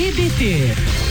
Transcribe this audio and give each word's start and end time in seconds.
BBT. 0.00 1.09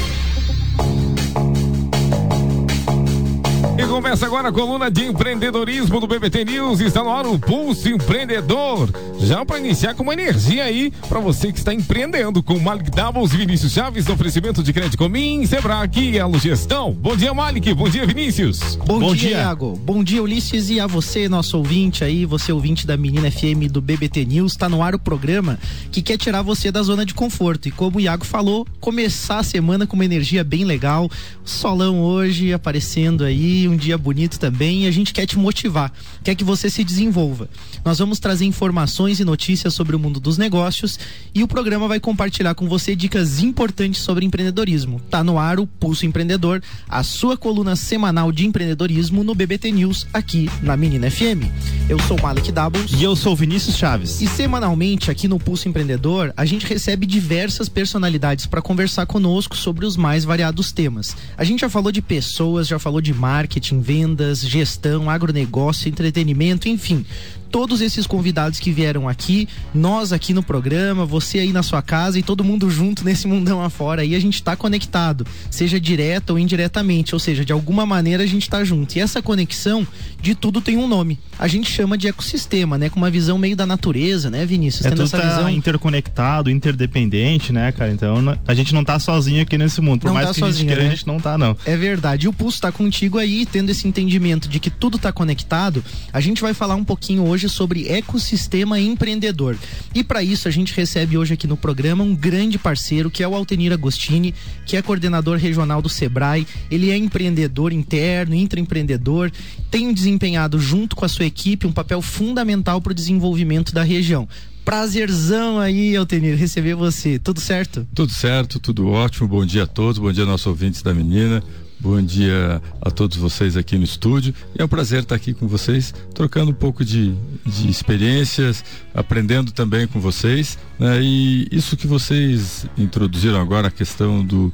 Começa 4.00 4.26
agora 4.26 4.48
a 4.48 4.52
coluna 4.52 4.90
de 4.90 5.04
empreendedorismo 5.04 6.00
do 6.00 6.08
BBT 6.08 6.46
News. 6.46 6.80
Está 6.80 7.04
no 7.04 7.10
ar 7.10 7.26
o 7.26 7.38
Pulso 7.38 7.90
Empreendedor. 7.90 8.90
Já 9.20 9.46
para 9.46 9.60
iniciar 9.60 9.94
com 9.94 10.04
uma 10.04 10.14
energia 10.14 10.64
aí 10.64 10.90
para 11.10 11.20
você 11.20 11.52
que 11.52 11.60
está 11.60 11.74
empreendendo 11.74 12.42
com 12.42 12.58
Malik 12.58 12.90
Doubles 12.92 13.34
e 13.34 13.38
Vinícius 13.38 13.74
Chaves 13.74 14.08
no 14.08 14.14
oferecimento 14.14 14.64
de 14.64 14.72
crédito 14.72 14.98
Comim, 14.98 15.46
Sebrae 15.46 15.90
e 15.98 16.18
Elo 16.18 16.40
Gestão. 16.40 16.94
Bom 16.94 17.14
dia, 17.18 17.34
Malik. 17.34 17.74
Bom 17.74 17.90
dia, 17.90 18.06
Vinícius. 18.06 18.78
Bom, 18.78 19.02
Bom 19.02 19.14
dia, 19.14 19.32
dia, 19.32 19.38
Iago. 19.40 19.76
Bom 19.76 20.02
dia, 20.02 20.24
Ulisses. 20.24 20.70
E 20.70 20.80
a 20.80 20.88
você, 20.88 21.28
nosso 21.28 21.58
ouvinte 21.58 22.02
aí, 22.02 22.26
você 22.26 22.54
ouvinte 22.54 22.88
da 22.88 22.96
Menina 22.96 23.30
FM 23.30 23.70
do 23.70 23.82
BBT 23.82 24.24
News. 24.24 24.54
Está 24.54 24.70
no 24.70 24.82
ar 24.82 24.96
o 24.96 25.00
programa 25.00 25.60
que 25.92 26.02
quer 26.02 26.18
tirar 26.18 26.42
você 26.42 26.72
da 26.72 26.82
zona 26.82 27.06
de 27.06 27.14
conforto. 27.14 27.68
E 27.68 27.72
como 27.72 27.98
o 27.98 28.00
Iago 28.00 28.24
falou, 28.24 28.66
começar 28.80 29.40
a 29.40 29.44
semana 29.44 29.86
com 29.86 29.96
uma 29.96 30.06
energia 30.06 30.42
bem 30.42 30.64
legal. 30.64 31.12
Solão 31.44 32.00
hoje 32.00 32.54
aparecendo 32.54 33.26
aí, 33.26 33.68
um 33.68 33.76
dia 33.76 33.89
bonito 33.98 34.40
também 34.40 34.84
e 34.84 34.88
a 34.88 34.92
gente 34.92 35.14
quer 35.14 35.26
te 35.26 35.38
motivar, 35.38 35.92
quer 36.24 36.36
que 36.36 36.44
você 36.44 36.70
se 36.70 36.84
desenvolva. 36.84 37.50
Nós 37.84 38.00
vamos 38.00 38.20
trazer 38.20 38.46
informações 38.46 39.20
e 39.20 39.26
notícias 39.26 39.74
sobre 39.74 39.96
o 39.96 40.00
mundo 40.00 40.20
dos 40.20 40.38
negócios 40.38 41.00
e 41.34 41.44
o 41.44 41.48
programa 41.48 41.88
vai 41.88 42.00
compartilhar 42.00 42.56
com 42.56 42.68
você 42.68 42.96
dicas 42.96 43.42
importantes 43.42 44.02
sobre 44.02 44.26
empreendedorismo. 44.26 45.02
Tá 45.10 45.24
no 45.24 45.38
ar 45.38 45.60
o 45.60 45.68
Pulso 45.68 46.06
Empreendedor, 46.06 46.62
a 46.88 47.04
sua 47.04 47.38
coluna 47.38 47.76
semanal 47.76 48.32
de 48.32 48.46
empreendedorismo 48.46 49.24
no 49.24 49.36
BBT 49.36 49.72
News 49.72 50.08
aqui 50.14 50.50
na 50.62 50.76
Menina 50.76 51.10
FM. 51.10 51.48
Eu 51.88 52.00
sou 52.00 52.20
Malek 52.22 52.52
Doubles 52.52 52.92
e 52.94 53.04
eu 53.04 53.16
sou 53.16 53.36
Vinícius 53.36 53.78
Chaves. 53.78 54.22
E 54.22 54.28
semanalmente 54.28 55.10
aqui 55.10 55.28
no 55.28 55.40
Pulso 55.40 55.68
Empreendedor, 55.68 56.34
a 56.36 56.46
gente 56.46 56.66
recebe 56.66 57.06
diversas 57.06 57.70
personalidades 57.70 58.46
para 58.46 58.62
conversar 58.62 59.06
conosco 59.06 59.56
sobre 59.56 59.86
os 59.86 59.98
mais 59.98 60.24
variados 60.24 60.72
temas. 60.72 61.16
A 61.38 61.44
gente 61.44 61.62
já 61.62 61.70
falou 61.70 61.92
de 61.92 62.02
pessoas, 62.02 62.68
já 62.68 62.80
falou 62.80 63.02
de 63.02 63.14
marketing, 63.14 63.79
vendas, 63.80 64.40
gestão, 64.40 65.10
agronegócio, 65.10 65.90
entretenimento, 65.90 66.68
enfim 66.68 67.06
todos 67.50 67.82
esses 67.82 68.08
convidados 68.08 68.60
que 68.60 68.72
vieram 68.72 69.08
aqui, 69.08 69.48
nós 69.74 70.14
aqui 70.14 70.34
no 70.34 70.44
programa, 70.44 71.06
você 71.06 71.40
aí 71.40 71.52
na 71.52 71.64
sua 71.64 71.82
casa 71.82 72.20
e 72.20 72.24
todo 72.24 72.44
mundo 72.44 72.70
junto 72.70 73.04
nesse 73.04 73.28
mundão 73.28 73.62
afora. 73.62 74.02
Aí 74.02 74.16
a 74.16 74.20
gente 74.20 74.36
está 74.36 74.56
conectado, 74.56 75.26
seja 75.50 75.80
direto 75.80 76.32
ou 76.32 76.40
indiretamente, 76.40 77.14
ou 77.14 77.20
seja, 77.20 77.44
de 77.44 77.52
alguma 77.52 77.86
maneira 77.86 78.24
a 78.24 78.28
gente 78.28 78.44
está 78.44 78.64
junto. 78.64 78.96
E 78.96 79.00
essa 79.00 79.22
conexão 79.22 79.86
de 80.22 80.36
tudo 80.36 80.62
tem 80.62 80.78
um 80.78 80.88
nome. 80.88 81.20
A 81.38 81.48
gente 81.48 81.72
chama 81.72 81.98
de 81.98 82.08
ecossistema, 82.08 82.78
né? 82.78 82.90
Com 82.90 82.98
uma 82.98 83.10
visão 83.10 83.38
meio 83.38 83.56
da 83.56 83.66
natureza, 83.66 84.30
né, 84.30 84.46
Vinícius? 84.46 84.86
É, 84.86 84.90
Tendo 84.90 85.04
essa 85.04 85.18
tá 85.18 85.28
visão 85.28 85.50
interconectado, 85.50 86.50
interdependente, 86.50 87.52
né, 87.52 87.72
cara? 87.72 87.92
Então 87.92 88.38
a 88.48 88.54
gente 88.54 88.74
não 88.74 88.84
tá 88.84 89.00
sozinho 89.00 89.42
aqui 89.42 89.58
nesse 89.58 89.82
mundo. 89.82 90.02
Por 90.02 90.08
não 90.08 90.14
mais 90.14 90.28
tá 90.28 90.34
que 90.34 90.40
sozinho, 90.40 90.50
a 90.50 90.60
gente 90.60 90.68
queira, 90.68 90.84
né? 90.84 90.88
a 90.90 90.96
gente 90.96 91.08
não 91.08 91.20
tá, 91.20 91.38
não. 91.38 91.56
É 91.66 91.78
verdade. 91.78 92.26
E 92.26 92.30
o 92.30 92.34
Pulso 92.34 92.62
tá 92.62 92.72
contigo 92.72 93.18
aí, 93.18 93.46
tendo 93.46 93.70
esse 93.70 93.88
entendimento 93.88 94.50
de 94.50 94.60
que 94.60 94.70
tudo 94.70 94.98
tá 94.98 95.12
conectado. 95.12 95.84
A 96.12 96.20
gente 96.20 96.42
vai 96.42 96.54
falar 96.54 96.76
um 96.76 96.84
pouquinho 96.84 97.26
hoje 97.26 97.39
hoje 97.40 97.48
sobre 97.48 97.88
ecossistema 97.88 98.78
empreendedor. 98.80 99.58
E 99.96 100.04
para 100.04 100.22
isso 100.22 100.50
a 100.50 100.52
gente 100.52 100.74
recebe 100.74 101.18
hoje 101.18 101.36
aqui 101.36 101.48
no 101.48 101.56
programa 101.56 102.04
um 102.04 102.14
grande 102.14 102.60
parceiro 102.60 103.10
que 103.10 103.24
é 103.24 103.28
o 103.28 103.34
Altenir 103.34 103.72
Agostini, 103.72 104.36
que 104.66 104.76
é 104.76 104.82
coordenador 104.82 105.38
regional 105.38 105.82
do 105.82 105.88
Sebrae. 105.88 106.46
Ele 106.70 106.92
é 106.92 106.98
empreendedor 106.98 107.72
interno, 107.72 108.36
intraempreendedor, 108.36 109.32
tem 109.72 109.94
desempenhado 109.94 110.60
junto 110.60 110.98
com 110.98 111.06
a 111.06 111.10
sua 111.10 111.26
equipe 111.26 111.66
um 111.66 111.72
papel 111.72 112.02
fundamental 112.02 112.82
para 112.82 112.92
o 112.92 112.96
desenvolvimento 112.96 113.74
da 113.74 113.84
região 113.84 114.28
prazerzão 114.66 115.58
aí, 115.58 115.96
Altenir, 115.96 116.38
receber 116.38 116.76
você. 116.76 117.18
Tudo 117.18 117.40
certo? 117.40 117.88
Tudo 117.96 118.12
certo, 118.12 118.60
tudo 118.60 118.88
ótimo. 118.88 119.28
Bom 119.28 119.44
dia 119.44 119.64
a 119.64 119.68
todos, 119.68 119.98
bom 119.98 120.12
dia 120.12 120.26
nossos 120.26 120.46
ouvintes 120.46 120.84
da 120.84 120.94
menina. 120.94 121.42
Bom 121.82 122.02
dia 122.02 122.62
a 122.82 122.92
todos 122.92 123.16
vocês 123.16 123.56
aqui 123.56 123.78
no 123.78 123.86
estúdio. 123.86 124.36
É 124.58 124.66
um 124.66 124.68
prazer 124.68 125.04
estar 125.04 125.16
aqui 125.16 125.34
com 125.34 125.48
vocês, 125.48 125.94
trocando 126.14 126.52
um 126.52 126.54
pouco 126.54 126.84
de, 126.84 127.16
de 127.46 127.70
experiências, 127.70 128.66
aprendendo 128.94 129.54
também 129.54 129.88
com 129.88 129.98
vocês. 129.98 130.60
Né? 130.78 131.02
E 131.02 131.48
isso 131.50 131.78
que 131.78 131.88
vocês 131.88 132.66
introduziram 132.78 133.40
agora, 133.40 133.70
a 133.70 133.72
questão 133.72 134.26
do, 134.26 134.54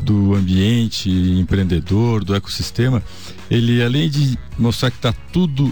do 0.00 0.34
ambiente 0.34 1.10
empreendedor, 1.10 2.24
do 2.24 2.34
ecossistema, 2.34 3.02
ele 3.50 3.82
além 3.82 4.08
de 4.08 4.38
mostrar 4.58 4.90
que 4.90 4.96
está 4.96 5.12
tudo 5.30 5.70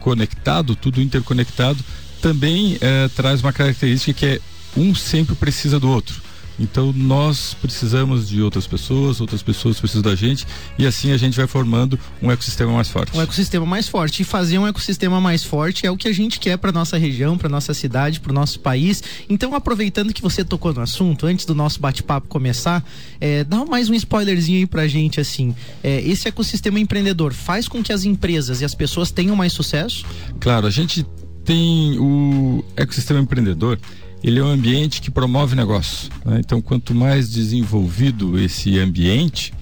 conectado, 0.00 0.74
tudo 0.74 1.02
interconectado, 1.02 1.84
também 2.22 2.78
é, 2.80 3.06
traz 3.08 3.42
uma 3.42 3.52
característica 3.52 4.18
que 4.18 4.26
é 4.26 4.40
um 4.74 4.94
sempre 4.94 5.34
precisa 5.34 5.78
do 5.78 5.90
outro. 5.90 6.27
Então 6.58 6.92
nós 6.92 7.54
precisamos 7.54 8.28
de 8.28 8.42
outras 8.42 8.66
pessoas, 8.66 9.20
outras 9.20 9.42
pessoas 9.42 9.78
precisam 9.78 10.02
da 10.02 10.14
gente 10.14 10.46
e 10.78 10.86
assim 10.86 11.12
a 11.12 11.16
gente 11.16 11.36
vai 11.36 11.46
formando 11.46 11.98
um 12.20 12.30
ecossistema 12.30 12.72
mais 12.72 12.88
forte. 12.88 13.16
Um 13.16 13.22
ecossistema 13.22 13.64
mais 13.64 13.88
forte 13.88 14.22
e 14.22 14.24
fazer 14.24 14.58
um 14.58 14.66
ecossistema 14.66 15.20
mais 15.20 15.44
forte 15.44 15.86
é 15.86 15.90
o 15.90 15.96
que 15.96 16.08
a 16.08 16.12
gente 16.12 16.40
quer 16.40 16.56
para 16.56 16.72
nossa 16.72 16.96
região, 16.96 17.38
para 17.38 17.48
nossa 17.48 17.72
cidade, 17.72 18.20
para 18.20 18.30
o 18.30 18.34
nosso 18.34 18.60
país. 18.60 19.02
Então 19.28 19.54
aproveitando 19.54 20.12
que 20.12 20.22
você 20.22 20.44
tocou 20.44 20.72
no 20.72 20.80
assunto, 20.80 21.26
antes 21.26 21.44
do 21.44 21.54
nosso 21.54 21.80
bate-papo 21.80 22.28
começar, 22.28 22.84
é, 23.20 23.44
dá 23.44 23.64
mais 23.64 23.88
um 23.88 23.94
spoilerzinho 23.94 24.58
aí 24.58 24.66
para 24.66 24.86
gente 24.88 25.20
assim. 25.20 25.54
É, 25.82 26.00
esse 26.00 26.28
ecossistema 26.28 26.80
empreendedor 26.80 27.32
faz 27.32 27.68
com 27.68 27.82
que 27.82 27.92
as 27.92 28.04
empresas 28.04 28.60
e 28.60 28.64
as 28.64 28.74
pessoas 28.74 29.10
tenham 29.10 29.36
mais 29.36 29.52
sucesso? 29.52 30.04
Claro, 30.40 30.66
a 30.66 30.70
gente 30.70 31.06
tem 31.44 31.98
o 31.98 32.62
ecossistema 32.76 33.20
empreendedor 33.20 33.78
ele 34.22 34.38
é 34.40 34.42
um 34.42 34.48
ambiente 34.48 35.00
que 35.00 35.10
promove 35.10 35.54
negócio. 35.54 36.10
Né? 36.24 36.40
Então, 36.40 36.60
quanto 36.60 36.94
mais 36.94 37.30
desenvolvido 37.30 38.38
esse 38.38 38.78
ambiente, 38.78 39.52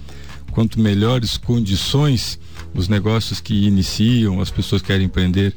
quanto 0.51 0.79
melhores 0.79 1.37
condições 1.37 2.39
os 2.73 2.87
negócios 2.87 3.39
que 3.39 3.65
iniciam, 3.65 4.41
as 4.41 4.51
pessoas 4.51 4.81
que 4.81 4.87
querem 4.87 5.05
empreender 5.05 5.53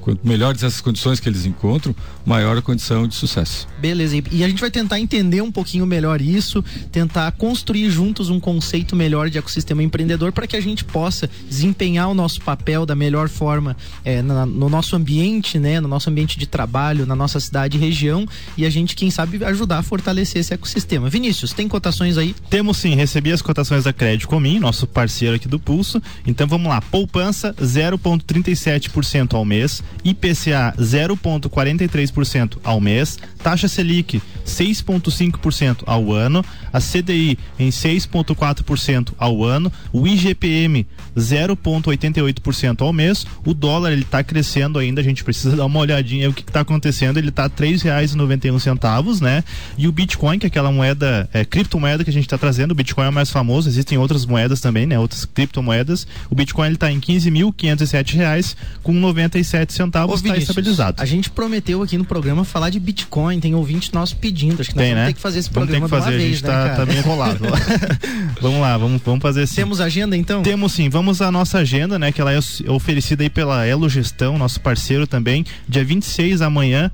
Quanto 0.00 0.26
melhores 0.26 0.62
essas 0.62 0.80
condições 0.80 1.20
que 1.20 1.28
eles 1.28 1.44
encontram, 1.46 1.94
maior 2.24 2.56
a 2.56 2.62
condição 2.62 3.06
de 3.06 3.14
sucesso. 3.14 3.66
Beleza, 3.78 4.16
e 4.30 4.44
a 4.44 4.48
gente 4.48 4.60
vai 4.60 4.70
tentar 4.70 5.00
entender 5.00 5.40
um 5.42 5.50
pouquinho 5.50 5.86
melhor 5.86 6.20
isso, 6.20 6.64
tentar 6.90 7.30
construir 7.32 7.90
juntos 7.90 8.30
um 8.30 8.40
conceito 8.40 8.94
melhor 8.94 9.30
de 9.30 9.38
ecossistema 9.38 9.82
empreendedor 9.82 10.32
para 10.32 10.46
que 10.46 10.56
a 10.56 10.60
gente 10.60 10.84
possa 10.84 11.28
desempenhar 11.48 12.08
o 12.08 12.14
nosso 12.14 12.40
papel 12.40 12.84
da 12.86 12.94
melhor 12.94 13.28
forma 13.28 13.76
é, 14.04 14.22
na, 14.22 14.46
no 14.46 14.68
nosso 14.68 14.96
ambiente, 14.96 15.58
né, 15.58 15.80
no 15.80 15.88
nosso 15.88 16.10
ambiente 16.10 16.38
de 16.38 16.46
trabalho, 16.46 17.06
na 17.06 17.16
nossa 17.16 17.40
cidade 17.40 17.76
e 17.76 17.80
região, 17.80 18.26
e 18.56 18.64
a 18.64 18.70
gente, 18.70 18.94
quem 18.94 19.10
sabe, 19.10 19.44
ajudar 19.44 19.78
a 19.78 19.82
fortalecer 19.82 20.40
esse 20.40 20.54
ecossistema. 20.54 21.08
Vinícius, 21.08 21.52
tem 21.52 21.68
cotações 21.68 22.18
aí? 22.18 22.34
Temos 22.50 22.76
sim, 22.78 22.94
recebi 22.94 23.32
as 23.32 23.42
cotações 23.42 23.84
da 23.84 23.92
Crédito 23.92 24.28
Comim, 24.28 24.58
nosso 24.58 24.86
parceiro 24.86 25.36
aqui 25.36 25.48
do 25.48 25.58
Pulso. 25.58 26.02
Então 26.26 26.46
vamos 26.46 26.68
lá, 26.68 26.80
poupança 26.80 27.54
0,37% 27.54 29.34
ao 29.34 29.44
mês 29.44 29.82
IPCA 30.04 30.74
0,43% 30.78 32.58
ao 32.62 32.80
mês, 32.80 33.18
taxa 33.42 33.68
Selic 33.68 34.22
6,5% 34.46 35.82
ao 35.86 36.12
ano, 36.12 36.44
a 36.72 36.80
CDI 36.80 37.38
em 37.58 37.68
6,4% 37.68 39.12
ao 39.18 39.44
ano, 39.44 39.70
o 39.92 40.06
IGPM 40.06 40.86
0,88% 41.16 42.80
ao 42.80 42.92
mês, 42.92 43.26
o 43.44 43.52
dólar 43.52 43.92
ele 43.92 44.02
está 44.02 44.22
crescendo 44.22 44.78
ainda, 44.78 45.00
a 45.00 45.04
gente 45.04 45.22
precisa 45.22 45.54
dar 45.56 45.66
uma 45.66 45.80
olhadinha 45.80 46.30
o 46.30 46.32
que 46.32 46.42
está 46.42 46.60
acontecendo, 46.60 47.18
ele 47.18 47.28
está 47.28 47.44
R$ 47.44 47.50
3,91 47.50 48.58
centavos, 48.58 49.20
né? 49.20 49.44
E 49.76 49.86
o 49.86 49.92
Bitcoin, 49.92 50.38
que 50.38 50.46
é 50.46 50.48
aquela 50.48 50.70
moeda, 50.70 51.28
é, 51.32 51.44
criptomoeda 51.44 52.04
que 52.04 52.10
a 52.10 52.12
gente 52.12 52.24
está 52.24 52.38
trazendo, 52.38 52.72
o 52.72 52.74
Bitcoin 52.74 53.06
é 53.06 53.08
o 53.08 53.12
mais 53.12 53.30
famoso, 53.30 53.68
existem 53.68 53.98
outras 53.98 54.24
moedas 54.24 54.60
também, 54.60 54.86
né? 54.86 54.98
Outras 54.98 55.24
criptomoedas. 55.24 56.06
O 56.30 56.34
Bitcoin 56.34 56.66
ele 56.66 56.74
está 56.74 56.90
em 56.90 57.00
15.507 57.00 58.14
reais 58.14 58.56
com 58.82 58.92
97 58.92 59.72
centavos, 59.78 60.22
está 60.22 60.36
estabilizado. 60.36 61.00
A 61.00 61.06
gente 61.06 61.30
prometeu 61.30 61.82
aqui 61.82 61.96
no 61.96 62.04
programa 62.04 62.44
falar 62.44 62.70
de 62.70 62.78
Bitcoin, 62.78 63.40
tem 63.40 63.54
ouvinte 63.54 63.94
nosso 63.94 64.16
pedindo, 64.16 64.60
acho 64.60 64.70
que 64.70 64.76
nós 64.76 64.84
tem, 64.84 64.92
vamos 64.92 65.02
né? 65.02 65.06
ter 65.06 65.14
que 65.14 65.20
fazer 65.20 65.38
esse 65.38 65.50
programa 65.50 65.88
vamos 65.88 66.04
ter 66.04 66.10
que 66.10 66.12
fazer, 66.12 66.16
a 66.16 66.28
gente 66.28 66.44
né, 66.44 66.50
tá, 66.50 66.64
né, 66.64 66.74
tá 66.74 66.86
bem 66.86 66.98
enrolado. 66.98 67.38
vamos 68.42 68.60
lá, 68.60 68.76
vamos, 68.76 69.00
vamos 69.02 69.22
fazer 69.22 69.42
assim. 69.42 69.56
Temos 69.56 69.80
agenda 69.80 70.16
então? 70.16 70.42
Temos 70.42 70.72
sim, 70.72 70.88
vamos 70.88 71.22
à 71.22 71.30
nossa 71.30 71.58
agenda, 71.58 71.98
né? 71.98 72.12
Que 72.12 72.20
ela 72.20 72.32
é 72.32 72.38
oferecida 72.68 73.22
aí 73.22 73.30
pela 73.30 73.64
Elo 73.64 73.88
Gestão, 73.88 74.36
nosso 74.36 74.60
parceiro 74.60 75.06
também, 75.06 75.44
dia 75.68 75.84
26 75.84 76.42
amanhã, 76.42 76.90